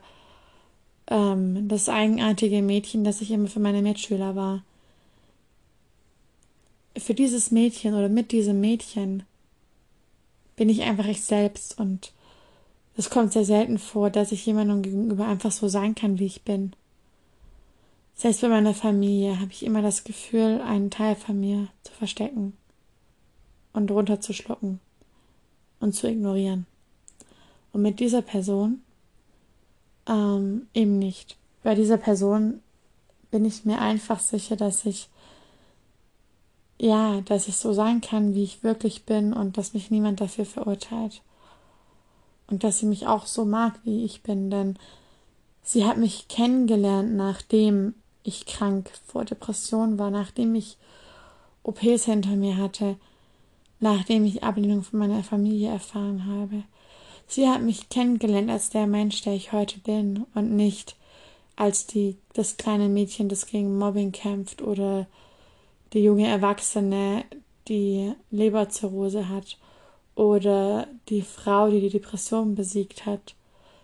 ähm, 1.08 1.68
das 1.68 1.90
eigenartige 1.90 2.62
Mädchen, 2.62 3.04
das 3.04 3.20
ich 3.20 3.30
immer 3.30 3.48
für 3.48 3.60
meine 3.60 3.82
Mitschüler 3.82 4.34
war. 4.34 4.62
Für 6.96 7.12
dieses 7.12 7.50
Mädchen 7.50 7.92
oder 7.92 8.08
mit 8.08 8.32
diesem 8.32 8.62
Mädchen 8.62 9.25
bin 10.59 10.69
ich 10.69 10.83
einfach 10.83 11.07
ich 11.07 11.25
selbst 11.25 11.79
und 11.79 12.12
es 12.97 13.11
kommt 13.11 13.33
sehr 13.33 13.45
selten 13.45 13.79
vor, 13.79 14.11
dass 14.11 14.33
ich 14.33 14.45
jemandem 14.45 14.83
gegenüber 14.83 15.27
einfach 15.27 15.53
so 15.53 15.69
sein 15.69 15.95
kann, 15.95 16.19
wie 16.19 16.27
ich 16.27 16.43
bin. 16.43 16.73
Selbst 18.17 18.41
bei 18.41 18.49
meiner 18.49 18.75
Familie 18.75 19.38
habe 19.38 19.53
ich 19.53 19.65
immer 19.65 19.83
das 19.83 20.03
Gefühl, 20.03 20.61
einen 20.61 20.91
Teil 20.91 21.15
von 21.15 21.38
mir 21.38 21.69
zu 21.85 21.93
verstecken 21.93 22.55
und 23.73 23.93
runterzuschlucken 23.93 24.81
und 25.79 25.95
zu 25.95 26.09
ignorieren. 26.09 26.67
Und 27.73 27.83
mit 27.83 28.00
dieser 28.00 28.23
Person 28.23 28.83
ähm, 30.09 30.67
eben 30.75 30.99
nicht. 30.99 31.37
Bei 31.62 31.77
dieser 31.77 31.99
Person 31.99 32.61
bin 33.31 33.45
ich 33.45 33.65
mir 33.65 33.81
einfach 33.81 34.19
sicher, 34.19 34.57
dass 34.57 34.85
ich 34.85 35.09
ja, 36.78 37.20
dass 37.23 37.49
ich 37.49 37.56
so 37.56 37.73
sein 37.73 38.00
kann, 38.00 38.35
wie 38.35 38.44
ich 38.44 38.62
wirklich 38.62 39.04
bin 39.04 39.32
und 39.32 39.58
dass 39.58 39.75
mich 39.75 39.90
niemand 39.90 40.20
dafür 40.20 40.44
verurteilt. 40.44 41.23
Und 42.47 42.64
dass 42.64 42.78
sie 42.78 42.87
mich 42.87 43.06
auch 43.06 43.26
so 43.26 43.44
mag, 43.44 43.78
wie 43.85 44.04
ich 44.04 44.23
bin, 44.23 44.50
denn 44.50 44.78
sie 45.62 45.85
hat 45.85 45.99
mich 45.99 46.28
kennengelernt, 46.28 47.14
nachdem 47.14 47.94
ich 48.23 48.47
krank 48.47 48.90
vor 49.06 49.25
Depression 49.25 49.99
war, 49.99 50.11
nachdem 50.11 50.54
ich 50.54 50.78
OPs 51.62 52.04
hinter 52.04 52.37
mir 52.37 52.56
hatte, 52.56 52.97
nachdem 53.80 54.25
ich 54.25 54.42
Ablehnung 54.42 54.82
von 54.82 54.99
meiner 54.99 55.23
Familie 55.23 55.70
erfahren 55.70 56.26
habe. 56.26 56.62
Sie 57.26 57.49
hat 57.49 57.61
mich 57.61 57.90
kennengelernt 57.90 58.50
als 58.50 58.70
der 58.70 58.87
Mensch, 58.87 59.20
der 59.23 59.35
ich 59.35 59.52
heute 59.52 59.78
bin 59.80 60.25
und 60.35 60.56
nicht 60.56 60.97
als 61.56 61.87
die, 61.87 62.16
das 62.32 62.56
kleine 62.56 62.88
Mädchen, 62.88 63.28
das 63.28 63.47
gegen 63.47 63.76
Mobbing 63.76 64.12
kämpft 64.12 64.62
oder 64.62 65.06
die 65.92 66.02
junge 66.02 66.26
Erwachsene, 66.26 67.25
die 67.68 68.12
Leberzirrhose 68.30 69.28
hat 69.28 69.59
oder 70.14 70.87
die 71.09 71.23
Frau, 71.23 71.71
die 71.71 71.80
die 71.80 71.90
Depression 71.90 72.54
besiegt 72.54 73.07
hat, 73.07 73.35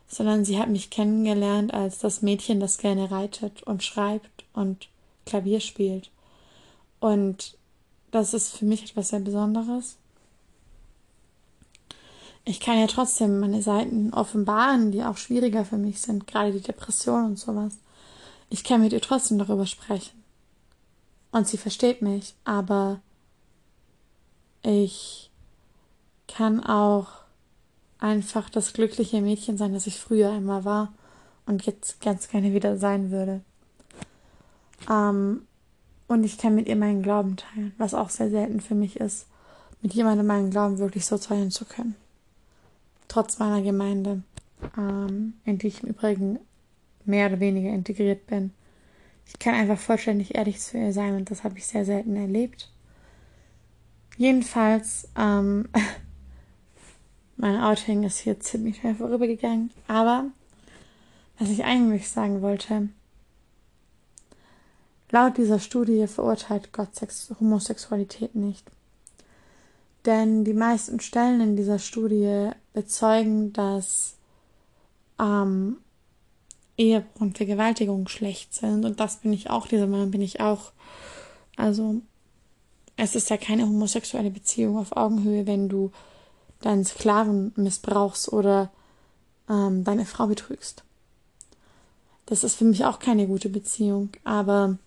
sondern 0.09 0.45
sie 0.45 0.59
hat 0.59 0.69
mich 0.69 0.91
kennengelernt 0.91 1.73
als 1.73 1.99
das 1.99 2.23
Mädchen, 2.23 2.61
das 2.61 2.79
gerne 2.79 3.11
reitet 3.11 3.63
und 3.63 3.83
schreibt 3.83 4.45
und 4.53 4.89
Klavier 5.27 5.61
spielt. 5.61 6.11
Und 7.01 7.57
das 8.11 8.35
ist 8.35 8.57
für 8.57 8.65
mich 8.65 8.85
etwas 8.85 9.09
sehr 9.09 9.21
Besonderes 9.21 9.97
ich 12.45 12.61
kann 12.61 12.79
ja 12.79 12.87
trotzdem 12.87 13.41
meine 13.41 13.63
Seiten 13.63 14.13
offenbaren, 14.13 14.93
die 14.93 15.03
auch 15.03 15.17
schwieriger 15.17 15.65
für 15.65 15.79
mich 15.79 16.01
sind, 16.01 16.27
gerade 16.27 16.53
die 16.53 16.61
Depression 16.61 17.25
und 17.25 17.39
sowas. 17.39 17.79
Ich 18.51 18.65
kann 18.65 18.83
mit 18.83 18.93
ihr 18.93 19.01
trotzdem 19.01 19.39
darüber 19.39 19.67
sprechen. 19.67 20.24
Und 21.35 21.49
sie 21.49 21.59
versteht 21.59 22.01
mich, 22.01 22.35
aber 22.45 23.01
ich 24.63 25.31
kann 26.29 26.65
auch 26.65 27.09
einfach 27.99 28.49
das 28.49 28.73
glückliche 28.73 29.21
Mädchen 29.21 29.59
sein, 29.59 29.73
das 29.75 29.87
ich 29.87 29.99
früher 29.99 30.31
einmal 30.31 30.65
war 30.65 30.93
und 31.47 31.67
jetzt 31.67 32.01
ganz 32.01 32.29
gerne 32.29 32.55
wieder 32.55 32.79
sein 32.79 33.11
würde. 33.11 33.41
Ähm, 34.89 35.47
und 36.07 36.25
ich 36.25 36.39
kann 36.39 36.55
mit 36.55 36.69
ihr 36.69 36.77
meinen 36.77 37.03
Glauben 37.03 37.37
teilen, 37.37 37.75
was 37.79 37.95
auch 37.95 38.11
sehr 38.11 38.31
selten 38.31 38.61
für 38.61 38.75
mich 38.75 39.01
ist, 39.01 39.27
mit 39.83 39.93
jemandem 39.93 40.27
meinen 40.27 40.51
Glauben 40.51 40.79
wirklich 40.79 41.05
so 41.05 41.19
teilen 41.19 41.51
zu 41.51 41.65
können 41.65 41.97
trotz 43.15 43.39
meiner 43.39 43.63
Gemeinde, 43.63 44.23
ähm, 44.77 45.35
in 45.45 45.59
die 45.59 45.69
ich 45.69 45.85
im 45.85 45.91
Übrigen 45.91 46.41
mehr 47.05 47.29
oder 47.29 47.39
weniger 47.39 47.71
integriert 47.71 48.27
bin. 48.27 48.51
Ich 49.27 49.39
kann 49.39 49.55
einfach 49.55 49.79
vollständig 49.79 50.35
ehrlich 50.35 50.61
zu 50.61 50.79
ihr 50.79 50.93
sein 50.93 51.17
und 51.17 51.31
das 51.31 51.45
habe 51.45 51.59
ich 51.59 51.67
sehr 51.67 51.85
selten 51.85 52.17
erlebt. 52.17 52.71
Jedenfalls, 54.17 55.09
ähm, 55.17 55.69
mein 57.37 57.61
Outing 57.61 58.05
ist 58.05 58.19
hier 58.19 58.39
ziemlich 58.41 58.77
schnell 58.77 58.95
vorübergegangen, 58.95 59.71
aber 59.89 60.27
was 61.39 61.51
ich 61.51 61.65
eigentlich 61.65 62.09
sagen 62.09 62.43
wollte, 62.43 62.89
laut 65.11 65.37
dieser 65.37 65.59
Studie 65.59 66.07
verurteilt 66.07 66.73
Gott 66.73 66.95
Sex 66.95 67.33
Homosexualität 67.41 68.35
nicht. 68.35 68.71
Denn 70.07 70.45
die 70.45 70.55
meisten 70.55 71.01
Stellen 71.01 71.41
in 71.41 71.57
dieser 71.57 71.79
Studie 71.79 72.51
bezeugen, 72.73 73.53
dass 73.53 74.17
ähm, 75.19 75.79
Ehebruch 76.77 77.21
und 77.21 77.37
Vergewaltigung 77.37 78.09
schlecht 78.09 78.55
sind. 78.55 78.85
Und 78.85 79.01
das 79.01 79.17
bin 79.19 79.33
ich 79.33 79.51
auch, 79.51 79.67
dieser 79.67 79.87
Meinung 79.87 80.11
bin 80.11 80.23
ich 80.23 80.41
auch. 80.41 80.73
Also, 81.57 82.01
es 82.97 83.15
ist 83.15 83.31
ja 83.31 83.37
keine 83.37 83.65
homosexuelle 83.65 84.31
Beziehung 84.31 84.79
auf 84.79 84.97
Augenhöhe, 84.97 85.47
wenn 85.47 85.69
du 85.69 85.93
deinen 86.61 86.85
Sklaven 86.85 87.53
missbrauchst 87.57 88.33
oder 88.33 88.71
ähm, 89.49 89.85
deine 89.85 90.07
Frau 90.07 90.27
betrügst. 90.27 90.85
Das 92.27 92.43
ist 92.43 92.57
für 92.57 92.65
mich 92.65 92.85
auch 92.85 92.99
keine 92.99 93.27
gute 93.27 93.49
Beziehung. 93.49 94.11
Aber 94.25 94.79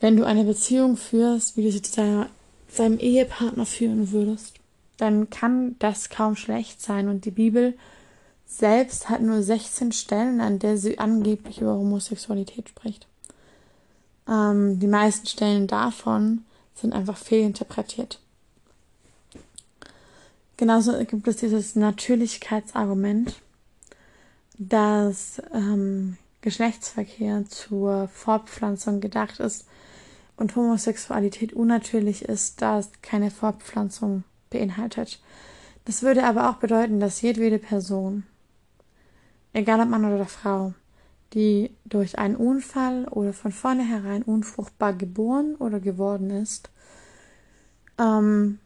wenn 0.00 0.16
du 0.16 0.24
eine 0.24 0.44
Beziehung 0.44 0.96
führst, 0.96 1.56
wie 1.56 1.64
du 1.64 1.72
sie 1.72 1.82
zu 1.82 1.96
deiner 1.96 2.30
seinem 2.74 2.98
Ehepartner 2.98 3.66
führen 3.66 4.10
würdest, 4.10 4.54
dann 4.96 5.30
kann 5.30 5.76
das 5.78 6.10
kaum 6.10 6.36
schlecht 6.36 6.80
sein. 6.80 7.08
Und 7.08 7.24
die 7.24 7.30
Bibel 7.30 7.74
selbst 8.46 9.08
hat 9.08 9.20
nur 9.20 9.42
16 9.42 9.92
Stellen, 9.92 10.40
an 10.40 10.58
der 10.58 10.76
sie 10.76 10.98
angeblich 10.98 11.60
über 11.60 11.74
Homosexualität 11.74 12.68
spricht. 12.68 13.06
Ähm, 14.28 14.78
die 14.78 14.86
meisten 14.86 15.26
Stellen 15.26 15.66
davon 15.66 16.44
sind 16.74 16.92
einfach 16.92 17.16
fehlinterpretiert. 17.16 18.20
Genauso 20.56 20.92
gibt 21.04 21.26
es 21.26 21.38
dieses 21.38 21.74
Natürlichkeitsargument, 21.74 23.40
dass 24.56 25.42
ähm, 25.52 26.16
Geschlechtsverkehr 26.42 27.44
zur 27.46 28.08
Fortpflanzung 28.08 29.00
gedacht 29.00 29.40
ist 29.40 29.66
und 30.36 30.54
Homosexualität 30.54 31.52
unnatürlich 31.52 32.24
ist, 32.24 32.62
da 32.62 32.78
es 32.78 32.90
keine 33.02 33.30
Fortpflanzung 33.30 34.24
beinhaltet. 34.50 35.20
Das 35.84 36.02
würde 36.02 36.24
aber 36.24 36.50
auch 36.50 36.56
bedeuten, 36.56 37.00
dass 37.00 37.20
jedwede 37.20 37.58
Person, 37.58 38.24
egal 39.54 39.80
ob 39.80 39.88
Mann 39.88 40.04
oder 40.04 40.26
Frau, 40.26 40.74
die 41.32 41.70
durch 41.84 42.18
einen 42.18 42.36
Unfall 42.36 43.06
oder 43.08 43.32
von 43.32 43.52
vornherein 43.52 44.22
unfruchtbar 44.22 44.92
geboren 44.92 45.54
oder 45.56 45.80
geworden 45.80 46.30
ist, 46.30 46.70
ähm, 47.98 48.58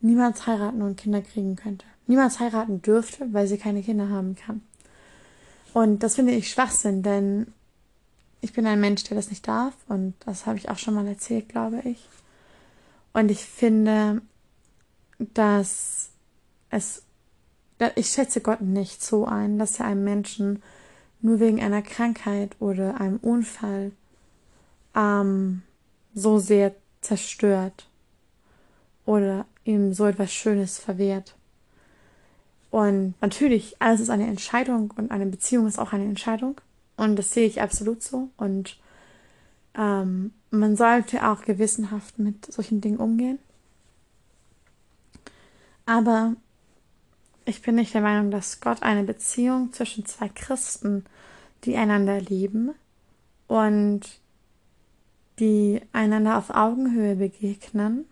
niemals 0.00 0.46
heiraten 0.46 0.82
und 0.82 0.96
Kinder 0.96 1.20
kriegen 1.20 1.56
könnte. 1.56 1.84
Niemals 2.06 2.40
heiraten 2.40 2.82
dürfte, 2.82 3.26
weil 3.32 3.46
sie 3.46 3.58
keine 3.58 3.82
Kinder 3.82 4.08
haben 4.08 4.36
kann. 4.36 4.62
Und 5.74 6.02
das 6.02 6.14
finde 6.14 6.32
ich 6.32 6.50
Schwachsinn, 6.50 7.02
denn 7.02 7.52
ich 8.40 8.52
bin 8.52 8.66
ein 8.66 8.80
Mensch, 8.80 9.04
der 9.04 9.16
das 9.16 9.28
nicht 9.28 9.46
darf 9.46 9.74
und 9.88 10.14
das 10.20 10.46
habe 10.46 10.58
ich 10.58 10.68
auch 10.68 10.78
schon 10.78 10.94
mal 10.94 11.06
erzählt, 11.06 11.48
glaube 11.48 11.82
ich. 11.84 12.08
Und 13.12 13.30
ich 13.30 13.44
finde, 13.44 14.22
dass 15.18 16.10
es, 16.70 17.02
ich 17.94 18.08
schätze 18.08 18.40
Gott 18.40 18.60
nicht 18.60 19.02
so 19.02 19.26
ein, 19.26 19.58
dass 19.58 19.80
er 19.80 19.86
einem 19.86 20.04
Menschen 20.04 20.62
nur 21.20 21.40
wegen 21.40 21.62
einer 21.62 21.82
Krankheit 21.82 22.56
oder 22.60 23.00
einem 23.00 23.18
Unfall 23.18 23.92
ähm, 24.94 25.62
so 26.14 26.38
sehr 26.38 26.74
zerstört 27.00 27.88
oder 29.04 29.46
ihm 29.64 29.92
so 29.94 30.06
etwas 30.06 30.32
Schönes 30.32 30.78
verwehrt. 30.78 31.34
Und 32.70 33.14
natürlich, 33.20 33.76
alles 33.80 34.00
ist 34.00 34.10
eine 34.10 34.26
Entscheidung 34.26 34.92
und 34.96 35.10
eine 35.10 35.26
Beziehung 35.26 35.66
ist 35.66 35.78
auch 35.78 35.92
eine 35.92 36.04
Entscheidung. 36.04 36.60
Und 36.96 37.16
das 37.16 37.32
sehe 37.32 37.46
ich 37.46 37.60
absolut 37.60 38.02
so. 38.02 38.30
Und 38.36 38.78
Ähm, 39.78 40.32
man 40.50 40.74
sollte 40.74 41.28
auch 41.28 41.42
gewissenhaft 41.42 42.18
mit 42.18 42.50
solchen 42.50 42.80
Dingen 42.80 42.96
umgehen. 42.96 43.38
Aber 45.84 46.34
ich 47.46 47.62
bin 47.62 47.76
nicht 47.76 47.94
der 47.94 48.02
Meinung, 48.02 48.30
dass 48.30 48.60
Gott 48.60 48.82
eine 48.82 49.04
Beziehung 49.04 49.72
zwischen 49.72 50.04
zwei 50.04 50.28
Christen, 50.28 51.04
die 51.64 51.76
einander 51.76 52.20
lieben 52.20 52.74
und 53.46 54.00
die 55.38 55.80
einander 55.92 56.38
auf 56.38 56.50
Augenhöhe 56.50 57.14
begegnen 57.14 58.04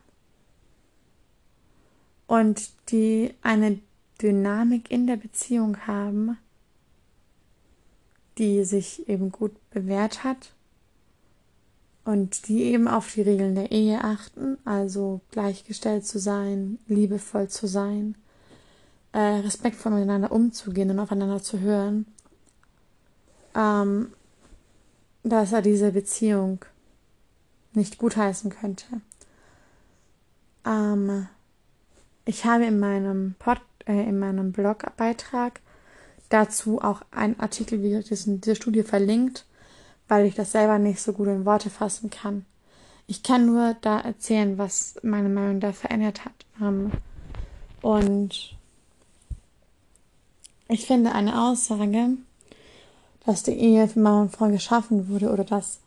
und 2.26 2.70
die 2.90 3.34
eine 3.42 3.80
Dynamik 4.22 4.90
in 4.90 5.08
der 5.08 5.16
Beziehung 5.16 5.86
haben, 5.86 6.38
die 8.38 8.64
sich 8.64 9.08
eben 9.08 9.32
gut 9.32 9.52
bewährt 9.70 10.22
hat 10.22 10.52
und 12.04 12.46
die 12.46 12.62
eben 12.64 12.86
auf 12.86 13.12
die 13.12 13.22
Regeln 13.22 13.56
der 13.56 13.72
Ehe 13.72 14.04
achten, 14.04 14.58
also 14.64 15.22
gleichgestellt 15.32 16.06
zu 16.06 16.20
sein, 16.20 16.78
liebevoll 16.86 17.48
zu 17.48 17.66
sein, 17.66 18.14
äh, 19.14 19.18
respektvoll 19.18 19.92
miteinander 19.92 20.33
umzugehen 20.33 20.90
und 20.90 20.99
aufeinander 20.99 21.40
zu 21.40 21.61
hören, 21.61 22.06
ähm, 23.54 24.12
dass 25.23 25.52
er 25.52 25.62
diese 25.62 25.92
Beziehung 25.92 26.64
nicht 27.73 27.99
gutheißen 27.99 28.50
könnte. 28.50 28.87
Ähm, 30.66 31.28
ich 32.25 32.44
habe 32.44 32.64
in 32.64 32.80
meinem 32.80 33.37
Pod, 33.38 33.61
äh, 33.87 34.09
in 34.09 34.18
meinem 34.18 34.50
Blogbeitrag 34.50 35.61
dazu 36.28 36.83
auch 36.83 37.02
einen 37.12 37.38
Artikel 37.38 37.83
wie 37.83 38.02
diesen, 38.02 38.40
diese 38.40 38.56
Studie 38.56 38.83
verlinkt, 38.83 39.47
weil 40.09 40.26
ich 40.26 40.35
das 40.35 40.50
selber 40.50 40.80
nicht 40.80 41.00
so 41.00 41.12
gut 41.12 41.28
in 41.28 41.44
Worte 41.44 41.71
fassen 41.71 42.11
kann. 42.11 42.47
Ich 43.06 43.23
kann 43.23 43.47
nur 43.47 43.76
da 43.80 44.00
erzählen, 44.00 44.59
was 44.59 44.97
meine 45.04 45.28
Meinung 45.28 45.61
da 45.61 45.73
verändert 45.73 46.25
hat. 46.25 46.47
Ähm, 46.61 46.90
und 47.80 48.56
ich 50.75 50.87
finde 50.87 51.12
eine 51.12 51.40
Aussage, 51.40 52.09
dass 53.25 53.45
die 53.45 53.52
Ehe 53.52 53.88
für 53.88 54.00
Mann 54.00 54.23
und 54.23 54.33
Frau 54.33 54.49
geschaffen 54.49 55.09
wurde 55.09 55.31
oder 55.31 55.45
dass 55.45 55.81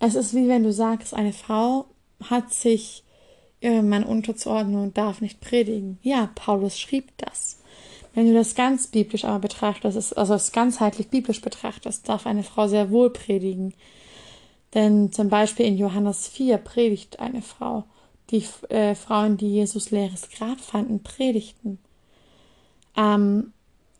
es 0.00 0.14
ist 0.14 0.34
wie 0.34 0.48
wenn 0.48 0.64
du 0.64 0.72
sagst, 0.72 1.14
eine 1.14 1.32
Frau 1.32 1.84
hat 2.28 2.52
sich 2.52 3.04
ihrem 3.60 3.88
Mann 3.88 4.04
unterzuordnen 4.04 4.82
und 4.82 4.96
darf 4.98 5.20
nicht 5.20 5.40
predigen. 5.40 5.98
Ja, 6.02 6.30
Paulus 6.34 6.78
schrieb 6.78 7.12
das. 7.18 7.58
Wenn 8.14 8.26
du 8.26 8.34
das 8.34 8.54
ganz 8.54 8.88
biblisch 8.88 9.24
aber 9.24 9.38
betrachtest, 9.38 10.16
also 10.16 10.34
es 10.34 10.52
ganzheitlich 10.52 11.08
biblisch 11.08 11.40
betrachtest, 11.40 12.08
darf 12.08 12.26
eine 12.26 12.42
Frau 12.42 12.66
sehr 12.66 12.90
wohl 12.90 13.10
predigen. 13.10 13.74
Denn 14.74 15.12
zum 15.12 15.28
Beispiel 15.28 15.66
in 15.66 15.78
Johannes 15.78 16.26
4 16.28 16.58
predigt 16.58 17.20
eine 17.20 17.42
Frau. 17.42 17.84
Die 18.30 18.44
äh, 18.70 18.94
Frauen, 18.94 19.36
die 19.36 19.50
Jesus 19.50 19.90
leeres 19.90 20.30
Grab 20.30 20.60
fanden, 20.60 21.02
predigten. 21.02 21.78
Ähm, 22.96 23.52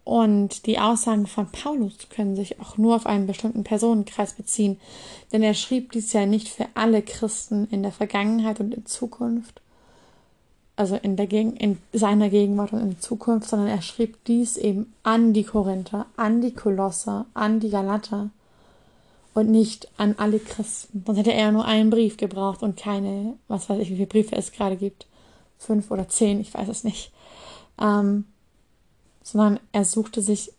und 0.04 0.66
die 0.66 0.78
Aussagen 0.78 1.26
von 1.26 1.50
Paulus 1.50 1.94
können 2.08 2.34
sich 2.34 2.60
auch 2.60 2.78
nur 2.78 2.96
auf 2.96 3.06
einen 3.06 3.26
bestimmten 3.26 3.64
Personenkreis 3.64 4.32
beziehen, 4.32 4.80
denn 5.32 5.42
er 5.42 5.54
schrieb 5.54 5.92
dies 5.92 6.12
ja 6.12 6.26
nicht 6.26 6.48
für 6.48 6.66
alle 6.74 7.02
Christen 7.02 7.68
in 7.70 7.82
der 7.82 7.92
Vergangenheit 7.92 8.60
und 8.60 8.74
in 8.74 8.86
Zukunft, 8.86 9.60
also 10.76 10.96
in, 10.96 11.16
der 11.16 11.26
Geg 11.26 11.60
in 11.60 11.78
seiner 11.92 12.30
Gegenwart 12.30 12.72
und 12.72 12.80
in 12.80 13.00
Zukunft, 13.00 13.50
sondern 13.50 13.68
er 13.68 13.82
schrieb 13.82 14.24
dies 14.24 14.56
eben 14.56 14.92
an 15.02 15.32
die 15.32 15.44
Korinther, 15.44 16.06
an 16.16 16.40
die 16.40 16.54
Kolosser, 16.54 17.26
an 17.34 17.60
die 17.60 17.70
Galater 17.70 18.30
und 19.34 19.50
nicht 19.50 19.88
an 19.98 20.14
alle 20.18 20.38
Christen. 20.38 21.04
Sonst 21.06 21.18
hätte 21.18 21.34
er 21.34 21.52
nur 21.52 21.66
einen 21.66 21.90
Brief 21.90 22.16
gebraucht 22.16 22.62
und 22.62 22.76
keine, 22.76 23.34
was 23.48 23.68
weiß 23.68 23.78
ich, 23.80 23.90
wie 23.90 23.96
viele 23.96 24.06
Briefe 24.06 24.36
es 24.36 24.52
gerade 24.52 24.76
gibt. 24.76 25.06
Fünf 25.58 25.90
oder 25.90 26.08
zehn, 26.08 26.40
ich 26.40 26.54
weiß 26.54 26.68
es 26.68 26.84
nicht. 26.84 27.12
Ähm, 27.80 28.24
sondern 29.30 29.60
er 29.72 29.84
suchte 29.84 30.22
sich 30.22 30.52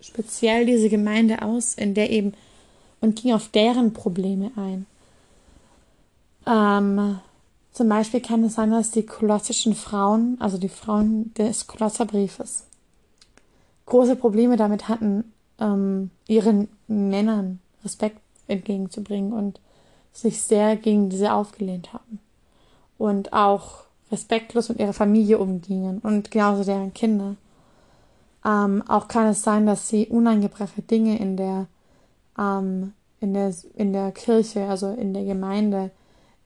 speziell 0.00 0.66
diese 0.66 0.88
Gemeinde 0.88 1.42
aus, 1.42 1.74
in 1.74 1.94
der 1.94 2.10
eben 2.10 2.34
und 3.00 3.20
ging 3.20 3.32
auf 3.32 3.48
deren 3.48 3.92
Probleme 3.92 4.50
ein. 4.56 4.86
Ähm, 6.46 7.20
zum 7.72 7.88
Beispiel 7.88 8.20
kann 8.20 8.42
es 8.42 8.54
sein, 8.54 8.70
dass 8.70 8.90
die 8.90 9.04
kolossischen 9.06 9.74
Frauen, 9.74 10.36
also 10.40 10.58
die 10.58 10.68
Frauen 10.68 11.32
des 11.34 11.66
Kolosserbriefes, 11.66 12.64
große 13.86 14.16
Probleme 14.16 14.56
damit 14.56 14.88
hatten, 14.88 15.32
ähm, 15.60 16.10
ihren 16.26 16.68
Männern 16.88 17.60
Respekt 17.84 18.18
entgegenzubringen 18.48 19.32
und 19.32 19.60
sich 20.12 20.42
sehr 20.42 20.76
gegen 20.76 21.10
diese 21.10 21.32
aufgelehnt 21.32 21.92
haben. 21.92 22.18
Und 22.96 23.32
auch 23.32 23.84
respektlos 24.10 24.68
mit 24.70 24.80
ihrer 24.80 24.92
Familie 24.92 25.38
umgingen 25.38 25.98
und 25.98 26.30
genauso 26.30 26.64
deren 26.64 26.94
Kinder. 26.94 27.36
Ähm, 28.48 28.82
auch 28.88 29.08
kann 29.08 29.26
es 29.26 29.42
sein, 29.42 29.66
dass 29.66 29.88
sie 29.88 30.06
uneingebrachte 30.06 30.80
Dinge 30.80 31.18
in 31.18 31.36
der, 31.36 31.66
ähm, 32.38 32.94
in 33.20 33.34
der, 33.34 33.54
in 33.74 33.92
der 33.92 34.10
Kirche, 34.12 34.64
also 34.66 34.90
in 34.90 35.12
der 35.12 35.24
Gemeinde, 35.24 35.90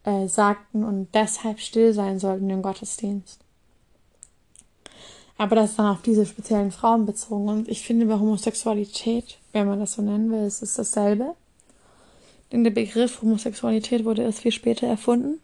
äh, 0.04 0.26
sagten 0.26 0.82
und 0.82 1.08
deshalb 1.14 1.60
still 1.60 1.92
sein 1.92 2.18
sollten 2.18 2.50
im 2.50 2.62
Gottesdienst. 2.62 3.38
Aber 5.38 5.54
das 5.54 5.70
ist 5.70 5.78
dann 5.78 5.94
auf 5.94 6.02
diese 6.02 6.26
speziellen 6.26 6.72
Frauen 6.72 7.06
bezogen. 7.06 7.48
Und 7.48 7.68
ich 7.68 7.86
finde, 7.86 8.06
bei 8.06 8.14
Homosexualität, 8.14 9.38
wenn 9.52 9.68
man 9.68 9.78
das 9.78 9.92
so 9.92 10.02
nennen 10.02 10.30
will, 10.30 10.44
ist 10.44 10.62
es 10.62 10.74
dasselbe. 10.74 11.34
Denn 12.50 12.64
der 12.64 12.70
Begriff 12.72 13.22
Homosexualität 13.22 14.04
wurde 14.04 14.22
erst 14.22 14.40
viel 14.40 14.52
später 14.52 14.86
erfunden. 14.86 15.40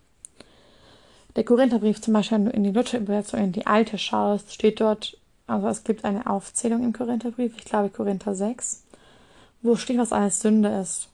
Der 1.36 1.44
Korintherbrief 1.44 2.00
zum 2.00 2.14
Beispiel, 2.14 2.38
wenn 2.38 2.44
du 2.46 2.50
in 2.50 2.64
die 2.64 2.72
Luther-Übersetzung, 2.72 3.40
in 3.40 3.52
die 3.52 3.66
alte 3.66 3.96
schaust, 3.96 4.52
steht 4.52 4.80
dort 4.80 5.16
also 5.48 5.68
es 5.68 5.82
gibt 5.82 6.04
eine 6.04 6.28
Aufzählung 6.28 6.84
im 6.84 6.92
Korintherbrief, 6.92 7.54
ich 7.56 7.64
glaube 7.64 7.88
Korinther 7.88 8.34
6, 8.34 8.84
wo 9.62 9.76
steht, 9.76 9.98
was 9.98 10.12
alles 10.12 10.40
Sünde 10.40 10.68
ist. 10.68 11.08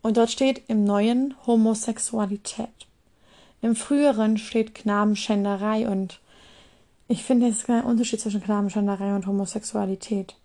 Und 0.00 0.16
dort 0.16 0.30
steht 0.30 0.62
im 0.68 0.84
Neuen 0.84 1.34
Homosexualität. 1.46 2.68
Im 3.60 3.76
Früheren 3.76 4.38
steht 4.38 4.74
Knabenschänderei 4.74 5.88
und 5.88 6.20
ich 7.08 7.24
finde, 7.24 7.48
es 7.48 7.58
ist 7.58 7.66
kein 7.66 7.84
Unterschied 7.84 8.20
zwischen 8.20 8.42
Knabenschänderei 8.42 9.14
und 9.14 9.26
Homosexualität. 9.26 10.36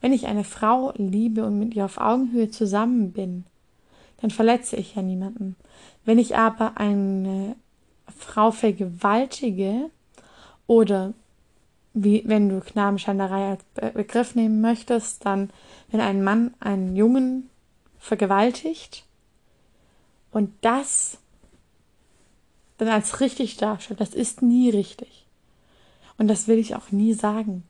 Wenn 0.00 0.12
ich 0.12 0.26
eine 0.26 0.44
Frau 0.44 0.92
liebe 0.96 1.44
und 1.44 1.58
mit 1.58 1.74
ihr 1.74 1.84
auf 1.84 1.98
Augenhöhe 1.98 2.50
zusammen 2.50 3.12
bin, 3.12 3.44
dann 4.20 4.30
verletze 4.30 4.76
ich 4.76 4.94
ja 4.94 5.02
niemanden. 5.02 5.56
Wenn 6.04 6.18
ich 6.18 6.36
aber 6.36 6.76
eine 6.76 7.56
Frau 8.16 8.50
vergewaltige 8.50 9.90
oder 10.66 11.12
wie 11.94 12.22
wenn 12.26 12.48
du 12.48 12.60
Knabenschanderei 12.60 13.50
als 13.50 13.92
Begriff 13.94 14.34
nehmen 14.34 14.60
möchtest, 14.60 15.24
dann 15.26 15.50
wenn 15.90 16.00
ein 16.00 16.24
Mann 16.24 16.54
einen 16.60 16.96
Jungen 16.96 17.50
vergewaltigt 17.98 19.04
und 20.30 20.52
das 20.62 21.18
dann 22.78 22.88
als 22.88 23.20
richtig 23.20 23.56
darstellt, 23.58 24.00
das 24.00 24.14
ist 24.14 24.42
nie 24.42 24.70
richtig. 24.70 25.26
Und 26.18 26.28
das 26.28 26.48
will 26.48 26.58
ich 26.58 26.74
auch 26.74 26.90
nie 26.90 27.12
sagen. 27.14 27.64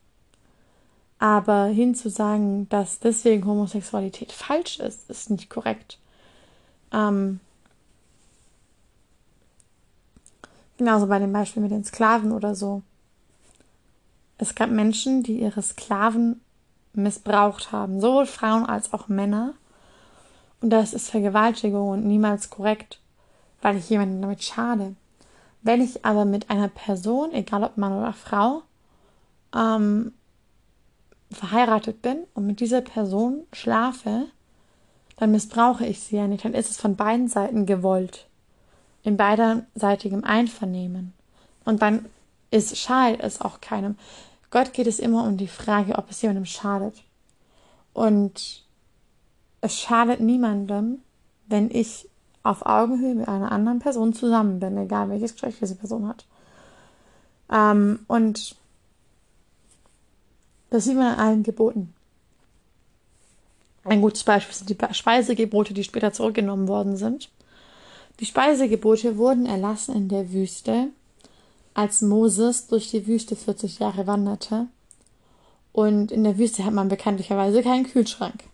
Aber 1.18 1.66
hinzusagen, 1.66 2.68
dass 2.68 2.98
deswegen 2.98 3.46
Homosexualität 3.46 4.32
falsch 4.32 4.80
ist, 4.80 5.08
ist 5.08 5.30
nicht 5.30 5.50
korrekt. 5.50 5.98
Ähm, 6.92 7.40
genauso 10.78 11.06
bei 11.06 11.18
dem 11.18 11.32
Beispiel 11.32 11.62
mit 11.62 11.70
den 11.70 11.84
Sklaven 11.84 12.32
oder 12.32 12.54
so. 12.54 12.82
Es 14.42 14.56
gab 14.56 14.70
Menschen, 14.70 15.22
die 15.22 15.38
ihre 15.38 15.62
Sklaven 15.62 16.40
missbraucht 16.94 17.70
haben, 17.70 18.00
sowohl 18.00 18.26
Frauen 18.26 18.66
als 18.66 18.92
auch 18.92 19.06
Männer. 19.06 19.54
Und 20.60 20.70
das 20.70 20.94
ist 20.94 21.10
Vergewaltigung 21.10 21.90
und 21.90 22.04
niemals 22.04 22.50
korrekt, 22.50 22.98
weil 23.60 23.76
ich 23.76 23.88
jemandem 23.88 24.20
damit 24.20 24.42
schade. 24.42 24.96
Wenn 25.62 25.80
ich 25.80 26.04
aber 26.04 26.24
mit 26.24 26.50
einer 26.50 26.66
Person, 26.66 27.32
egal 27.32 27.62
ob 27.62 27.76
Mann 27.76 27.92
oder 27.96 28.12
Frau, 28.12 28.62
ähm, 29.54 30.12
verheiratet 31.30 32.02
bin 32.02 32.24
und 32.34 32.44
mit 32.44 32.58
dieser 32.58 32.80
Person 32.80 33.44
schlafe, 33.52 34.26
dann 35.18 35.30
missbrauche 35.30 35.86
ich 35.86 36.00
sie 36.00 36.16
ja 36.16 36.26
nicht. 36.26 36.44
Dann 36.44 36.54
ist 36.54 36.68
es 36.68 36.78
von 36.80 36.96
beiden 36.96 37.28
Seiten 37.28 37.64
gewollt. 37.64 38.26
In 39.04 39.16
beiderseitigem 39.16 40.24
Einvernehmen. 40.24 41.12
Und 41.64 41.80
dann 41.80 42.06
ist, 42.50 42.76
schadet 42.76 43.20
es 43.22 43.40
auch 43.40 43.60
keinem. 43.60 43.96
Gott 44.52 44.74
geht 44.74 44.86
es 44.86 44.98
immer 44.98 45.24
um 45.24 45.38
die 45.38 45.48
Frage, 45.48 45.96
ob 45.96 46.10
es 46.10 46.20
jemandem 46.20 46.44
schadet. 46.44 47.02
Und 47.94 48.62
es 49.62 49.80
schadet 49.80 50.20
niemandem, 50.20 50.98
wenn 51.46 51.70
ich 51.70 52.08
auf 52.42 52.66
Augenhöhe 52.66 53.14
mit 53.14 53.28
einer 53.28 53.50
anderen 53.50 53.78
Person 53.78 54.12
zusammen 54.12 54.60
bin, 54.60 54.76
egal 54.76 55.08
welches 55.08 55.32
Geschlecht 55.32 55.58
diese 55.60 55.74
Person 55.74 56.06
hat. 56.06 56.26
Ähm, 57.50 58.00
und 58.08 58.56
das 60.68 60.84
sieht 60.84 60.96
man 60.96 61.14
in 61.14 61.20
allen 61.20 61.42
Geboten. 61.42 61.94
Ein 63.84 64.02
gutes 64.02 64.22
Beispiel 64.22 64.54
sind 64.54 64.68
die 64.68 64.94
Speisegebote, 64.94 65.72
die 65.72 65.84
später 65.84 66.12
zurückgenommen 66.12 66.68
worden 66.68 66.96
sind. 66.96 67.30
Die 68.20 68.26
Speisegebote 68.26 69.16
wurden 69.16 69.46
erlassen 69.46 69.96
in 69.96 70.08
der 70.08 70.30
Wüste, 70.30 70.90
als 71.74 72.02
Moses 72.02 72.66
durch 72.66 72.90
die 72.90 73.06
Wüste 73.06 73.36
40 73.36 73.78
Jahre 73.78 74.06
wanderte. 74.06 74.66
Und 75.72 76.12
in 76.12 76.24
der 76.24 76.38
Wüste 76.38 76.64
hat 76.64 76.74
man 76.74 76.88
bekanntlicherweise 76.88 77.62
keinen 77.62 77.86
Kühlschrank 77.86 78.44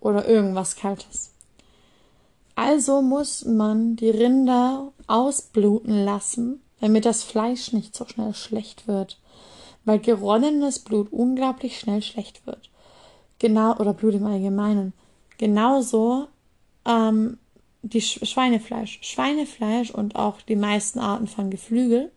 oder 0.00 0.28
irgendwas 0.28 0.76
Kaltes. 0.76 1.30
Also 2.56 3.02
muss 3.02 3.44
man 3.44 3.94
die 3.94 4.10
Rinder 4.10 4.92
ausbluten 5.06 6.04
lassen, 6.04 6.60
damit 6.80 7.04
das 7.04 7.22
Fleisch 7.22 7.72
nicht 7.72 7.94
so 7.94 8.04
schnell 8.06 8.34
schlecht 8.34 8.88
wird, 8.88 9.18
weil 9.84 10.00
geronnenes 10.00 10.80
Blut 10.80 11.12
unglaublich 11.12 11.78
schnell 11.78 12.02
schlecht 12.02 12.46
wird. 12.46 12.70
Genau, 13.38 13.76
oder 13.76 13.94
Blut 13.94 14.14
im 14.14 14.26
Allgemeinen. 14.26 14.92
Genauso 15.38 16.26
ähm, 16.84 17.38
die 17.82 18.00
Sch 18.00 18.26
Schweinefleisch. 18.26 18.98
Schweinefleisch 19.02 19.92
und 19.92 20.16
auch 20.16 20.40
die 20.42 20.56
meisten 20.56 20.98
Arten 20.98 21.28
von 21.28 21.50
Geflügel 21.50 22.10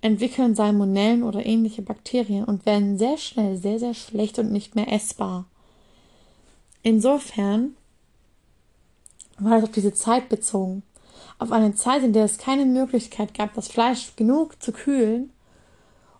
entwickeln 0.00 0.54
Salmonellen 0.54 1.22
oder 1.22 1.44
ähnliche 1.44 1.82
Bakterien 1.82 2.44
und 2.44 2.66
werden 2.66 2.98
sehr 2.98 3.18
schnell 3.18 3.56
sehr, 3.56 3.78
sehr 3.78 3.94
schlecht 3.94 4.38
und 4.38 4.52
nicht 4.52 4.74
mehr 4.74 4.92
essbar. 4.92 5.46
Insofern 6.82 7.76
war 9.38 9.56
das 9.56 9.64
auf 9.64 9.72
diese 9.72 9.94
Zeit 9.94 10.28
bezogen. 10.28 10.82
Auf 11.38 11.52
eine 11.52 11.74
Zeit, 11.74 12.02
in 12.02 12.12
der 12.12 12.24
es 12.24 12.38
keine 12.38 12.64
Möglichkeit 12.64 13.34
gab, 13.34 13.54
das 13.54 13.68
Fleisch 13.68 14.14
genug 14.16 14.62
zu 14.62 14.72
kühlen, 14.72 15.30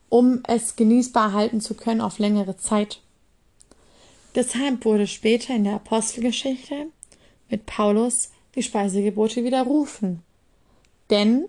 um 0.08 0.42
es 0.46 0.76
genießbar 0.76 1.32
halten 1.32 1.60
zu 1.60 1.74
können 1.74 2.00
auf 2.00 2.18
längere 2.18 2.56
Zeit. 2.56 3.00
Deshalb 4.34 4.84
wurde 4.84 5.06
später 5.06 5.54
in 5.54 5.64
der 5.64 5.74
Apostelgeschichte 5.74 6.86
mit 7.48 7.66
Paulus 7.66 8.30
die 8.54 8.62
Speisegebote 8.62 9.44
widerrufen. 9.44 10.22
Denn 11.10 11.48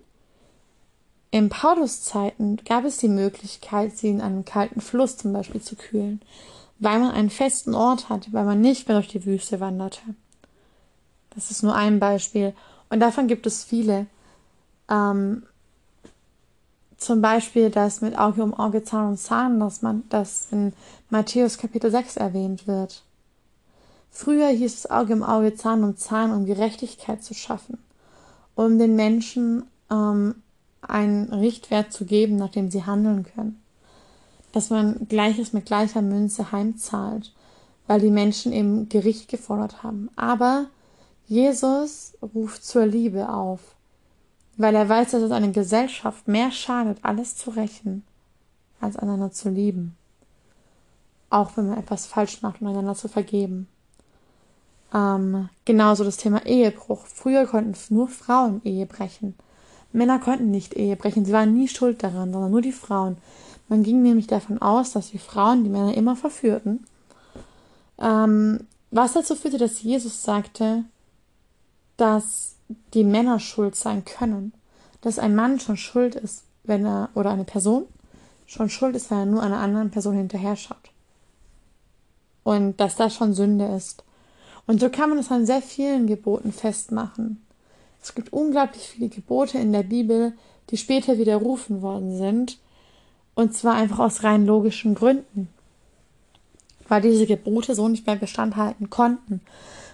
in 1.31 1.49
Paulus 1.49 2.01
Zeiten 2.01 2.57
gab 2.65 2.85
es 2.85 2.97
die 2.97 3.07
Möglichkeit, 3.07 3.95
sie 3.95 4.09
in 4.09 4.21
einem 4.21 4.45
kalten 4.45 4.81
Fluss 4.81 5.17
zum 5.17 5.31
Beispiel 5.33 5.61
zu 5.61 5.75
kühlen, 5.75 6.21
weil 6.79 6.99
man 6.99 7.11
einen 7.11 7.29
festen 7.29 7.75
Ort 7.75 8.09
hatte, 8.09 8.33
weil 8.33 8.45
man 8.45 8.61
nicht 8.61 8.87
mehr 8.87 8.97
durch 8.97 9.09
die 9.09 9.25
Wüste 9.25 9.59
wanderte. 9.59 10.01
Das 11.35 11.51
ist 11.51 11.61
nur 11.61 11.75
ein 11.75 11.99
Beispiel. 11.99 12.53
Und 12.89 12.99
davon 12.99 13.27
gibt 13.27 13.45
es 13.45 13.63
viele. 13.63 14.07
Ähm, 14.89 15.43
zum 16.97 17.21
Beispiel 17.21 17.69
das 17.69 18.01
mit 18.01 18.17
Auge 18.17 18.43
um 18.43 18.53
Auge, 18.53 18.83
Zahn 18.83 19.09
um 19.09 19.17
Zahn, 19.17 19.59
dass 19.59 19.81
man 19.81 20.03
das 20.09 20.47
in 20.51 20.73
Matthäus 21.09 21.57
Kapitel 21.57 21.91
6 21.91 22.17
erwähnt 22.17 22.67
wird. 22.67 23.03
Früher 24.09 24.49
hieß 24.49 24.73
es 24.73 24.91
Auge 24.91 25.13
um 25.13 25.23
Auge, 25.23 25.55
Zahn 25.55 25.83
um 25.83 25.95
Zahn, 25.95 26.31
um 26.31 26.45
Gerechtigkeit 26.45 27.23
zu 27.23 27.33
schaffen, 27.33 27.77
um 28.55 28.79
den 28.79 28.95
Menschen 28.95 29.63
ähm, 29.91 30.35
einen 30.81 31.31
Richtwert 31.33 31.91
zu 31.91 32.05
geben, 32.05 32.35
nach 32.35 32.49
dem 32.49 32.71
sie 32.71 32.85
handeln 32.85 33.23
können. 33.23 33.61
Dass 34.51 34.69
man 34.69 35.07
Gleiches 35.07 35.53
mit 35.53 35.65
gleicher 35.65 36.01
Münze 36.01 36.51
heimzahlt, 36.51 37.33
weil 37.87 37.99
die 37.99 38.11
Menschen 38.11 38.53
eben 38.53 38.89
Gericht 38.89 39.29
gefordert 39.29 39.83
haben. 39.83 40.09
Aber 40.15 40.67
Jesus 41.27 42.13
ruft 42.33 42.63
zur 42.63 42.85
Liebe 42.85 43.29
auf, 43.29 43.59
weil 44.57 44.75
er 44.75 44.89
weiß, 44.89 45.11
dass 45.11 45.21
es 45.21 45.31
eine 45.31 45.51
Gesellschaft 45.51 46.27
mehr 46.27 46.51
schadet, 46.51 46.99
alles 47.03 47.35
zu 47.35 47.51
rächen, 47.51 48.03
als 48.81 48.97
einander 48.97 49.31
zu 49.31 49.49
lieben. 49.49 49.95
Auch 51.29 51.55
wenn 51.55 51.69
man 51.69 51.77
etwas 51.77 52.07
falsch 52.07 52.41
macht, 52.41 52.61
um 52.61 52.67
einander 52.67 52.95
zu 52.95 53.07
vergeben. 53.07 53.67
Ähm, 54.93 55.49
genauso 55.65 56.03
das 56.03 56.17
Thema 56.17 56.45
Ehebruch. 56.45 57.05
Früher 57.05 57.45
konnten 57.45 57.75
nur 57.93 58.07
Frauen 58.07 58.61
Ehe 58.63 58.85
brechen. 58.85 59.35
Männer 59.91 60.19
konnten 60.19 60.52
nicht 60.52 60.75
Ehe 60.75 60.95
brechen. 60.95 61.25
Sie 61.25 61.34
waren 61.34 61.54
nie 61.54 61.67
schuld 61.67 62.04
daran, 62.04 62.32
sondern 62.32 62.52
nur 62.52 62.62
die 62.62 62.71
Frauen. 62.71 63.17
Man 63.67 63.84
ging 63.84 64.02
nämlich 64.02 64.28
davon 64.28 64.62
aus, 64.62 64.91
dass 64.91 65.12
die 65.12 65.19
Frauen 65.19 65.63
die 65.63 65.69
Männer 65.69 65.95
immer 65.95 66.15
verführten. 66.15 66.86
Ähm, 67.99 68.67
was 68.91 69.13
dazu 69.13 69.36
führte, 69.36 69.58
dass 69.58 69.82
Jesus 69.82 70.23
sagte, 70.23 70.84
dass 71.97 72.56
die 72.93 73.04
Männer 73.04 73.39
schuld 73.39 73.75
sein 73.75 74.06
können. 74.06 74.54
Dass 75.02 75.19
ein 75.19 75.36
Mann 75.36 75.60
schon 75.60 75.78
schuld 75.78 76.15
ist, 76.15 76.43
wenn 76.63 76.86
er, 76.86 77.10
oder 77.13 77.32
eine 77.32 77.45
Person 77.45 77.86
schon 78.45 78.69
schuld 78.69 78.95
ist, 78.95 79.12
wenn 79.12 79.19
er 79.19 79.25
nur 79.25 79.43
einer 79.43 79.60
anderen 79.60 79.91
Person 79.91 80.15
hinterher 80.15 80.56
schaut. 80.56 80.91
Und 82.43 82.80
dass 82.80 82.95
das 82.95 83.15
schon 83.15 83.34
Sünde 83.34 83.65
ist. 83.65 84.04
Und 84.65 84.80
so 84.80 84.89
kann 84.89 85.10
man 85.10 85.19
es 85.19 85.32
an 85.32 85.45
sehr 85.45 85.62
vielen 85.62 86.08
Geboten 86.08 86.52
festmachen. 86.52 87.45
Es 88.01 88.15
gibt 88.15 88.31
unglaublich 88.33 88.83
viele 88.89 89.09
Gebote 89.09 89.57
in 89.57 89.71
der 89.73 89.83
Bibel, 89.83 90.33
die 90.69 90.77
später 90.77 91.17
widerrufen 91.17 91.81
worden 91.81 92.17
sind. 92.17 92.57
Und 93.35 93.55
zwar 93.55 93.75
einfach 93.75 93.99
aus 93.99 94.23
rein 94.23 94.45
logischen 94.45 94.95
Gründen. 94.95 95.49
Weil 96.88 97.01
diese 97.01 97.25
Gebote 97.25 97.75
so 97.75 97.88
nicht 97.88 98.07
mehr 98.07 98.15
Bestand 98.15 98.55
halten 98.55 98.89
konnten 98.89 99.41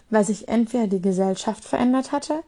weil 0.10 0.24
sich 0.24 0.48
entweder 0.48 0.88
die 0.88 1.02
Gesellschaft 1.02 1.64
verändert 1.64 2.12
hatte 2.12 2.44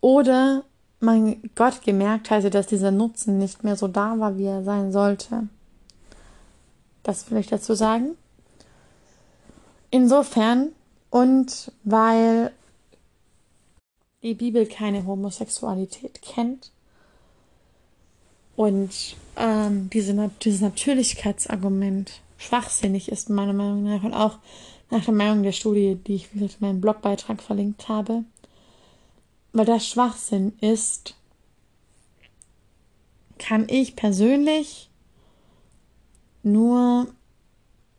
oder 0.00 0.64
man 1.00 1.40
Gott 1.54 1.82
gemerkt 1.82 2.30
hatte, 2.30 2.50
dass 2.50 2.66
dieser 2.66 2.90
Nutzen 2.90 3.38
nicht 3.38 3.64
mehr 3.64 3.76
so 3.76 3.88
da 3.88 4.18
war, 4.18 4.36
wie 4.36 4.44
er 4.44 4.64
sein 4.64 4.92
sollte. 4.92 5.48
Das 7.02 7.30
will 7.30 7.38
ich 7.38 7.46
dazu 7.46 7.74
sagen. 7.74 8.16
Insofern 9.90 10.68
und 11.08 11.72
weil 11.84 12.52
die 14.22 14.34
Bibel 14.34 14.66
keine 14.66 15.06
Homosexualität 15.06 16.20
kennt 16.22 16.70
und 18.56 19.16
ähm, 19.36 19.88
diese, 19.90 20.30
dieses 20.42 20.60
Natürlichkeitsargument 20.60 22.20
schwachsinnig 22.36 23.10
ist, 23.10 23.30
meiner 23.30 23.52
Meinung 23.52 23.84
nach, 23.84 24.02
und 24.02 24.12
auch 24.14 24.38
nach 24.90 25.04
der 25.04 25.14
Meinung 25.14 25.42
der 25.42 25.52
Studie, 25.52 25.94
die 25.94 26.16
ich 26.16 26.28
in 26.34 26.50
meinem 26.58 26.80
Blogbeitrag 26.80 27.40
verlinkt 27.42 27.88
habe, 27.88 28.24
weil 29.52 29.64
das 29.64 29.86
Schwachsinn 29.86 30.52
ist, 30.60 31.14
kann 33.38 33.66
ich 33.68 33.96
persönlich 33.96 34.90
nur 36.42 37.06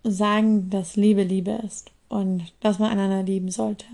sagen, 0.03 0.69
dass 0.69 0.95
Liebe 0.95 1.23
Liebe 1.23 1.59
ist 1.65 1.91
und 2.09 2.53
dass 2.59 2.79
man 2.79 2.91
einander 2.91 3.23
lieben 3.23 3.49
sollte. 3.49 3.85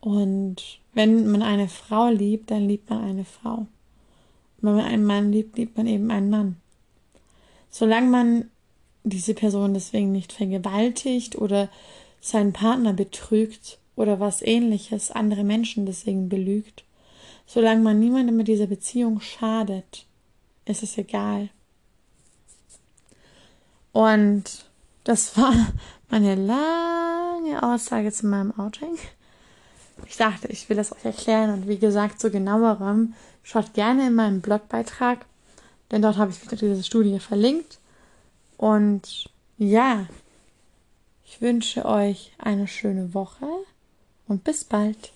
Und 0.00 0.80
wenn 0.94 1.30
man 1.30 1.42
eine 1.42 1.68
Frau 1.68 2.08
liebt, 2.08 2.50
dann 2.50 2.68
liebt 2.68 2.90
man 2.90 3.02
eine 3.02 3.24
Frau. 3.24 3.58
Und 3.58 3.68
wenn 4.62 4.76
man 4.76 4.84
einen 4.84 5.04
Mann 5.04 5.32
liebt, 5.32 5.56
liebt 5.56 5.76
man 5.76 5.86
eben 5.86 6.10
einen 6.10 6.30
Mann. 6.30 6.56
Solange 7.70 8.08
man 8.08 8.50
diese 9.04 9.34
Person 9.34 9.74
deswegen 9.74 10.12
nicht 10.12 10.32
vergewaltigt 10.32 11.36
oder 11.36 11.68
seinen 12.20 12.52
Partner 12.52 12.92
betrügt 12.92 13.78
oder 13.94 14.20
was 14.20 14.42
ähnliches, 14.42 15.10
andere 15.10 15.44
Menschen 15.44 15.86
deswegen 15.86 16.28
belügt. 16.28 16.84
Solange 17.46 17.82
man 17.82 18.00
niemandem 18.00 18.36
mit 18.36 18.48
dieser 18.48 18.66
Beziehung 18.66 19.20
schadet, 19.20 20.06
ist 20.64 20.82
es 20.82 20.98
egal. 20.98 21.48
Und 23.92 24.66
das 25.04 25.36
war 25.38 25.54
meine 26.10 26.34
lange 26.34 27.62
Aussage 27.62 28.12
zu 28.12 28.26
meinem 28.26 28.52
Outing. 28.58 28.98
Ich 30.04 30.16
dachte, 30.16 30.48
ich 30.48 30.68
will 30.68 30.76
das 30.76 30.92
euch 30.92 31.04
erklären 31.04 31.52
und 31.52 31.68
wie 31.68 31.78
gesagt, 31.78 32.20
zu 32.20 32.30
genauerem 32.30 33.14
schaut 33.42 33.72
gerne 33.74 34.08
in 34.08 34.14
meinem 34.14 34.40
Blogbeitrag, 34.40 35.24
denn 35.90 36.02
dort 36.02 36.16
habe 36.18 36.30
ich 36.30 36.42
wieder 36.42 36.56
diese 36.56 36.82
Studie 36.82 37.18
verlinkt. 37.18 37.78
Und 38.56 39.30
ja, 39.56 40.06
ich 41.24 41.40
wünsche 41.40 41.84
euch 41.84 42.32
eine 42.38 42.68
schöne 42.68 43.14
Woche 43.14 43.46
und 44.28 44.44
bis 44.44 44.64
bald. 44.64 45.12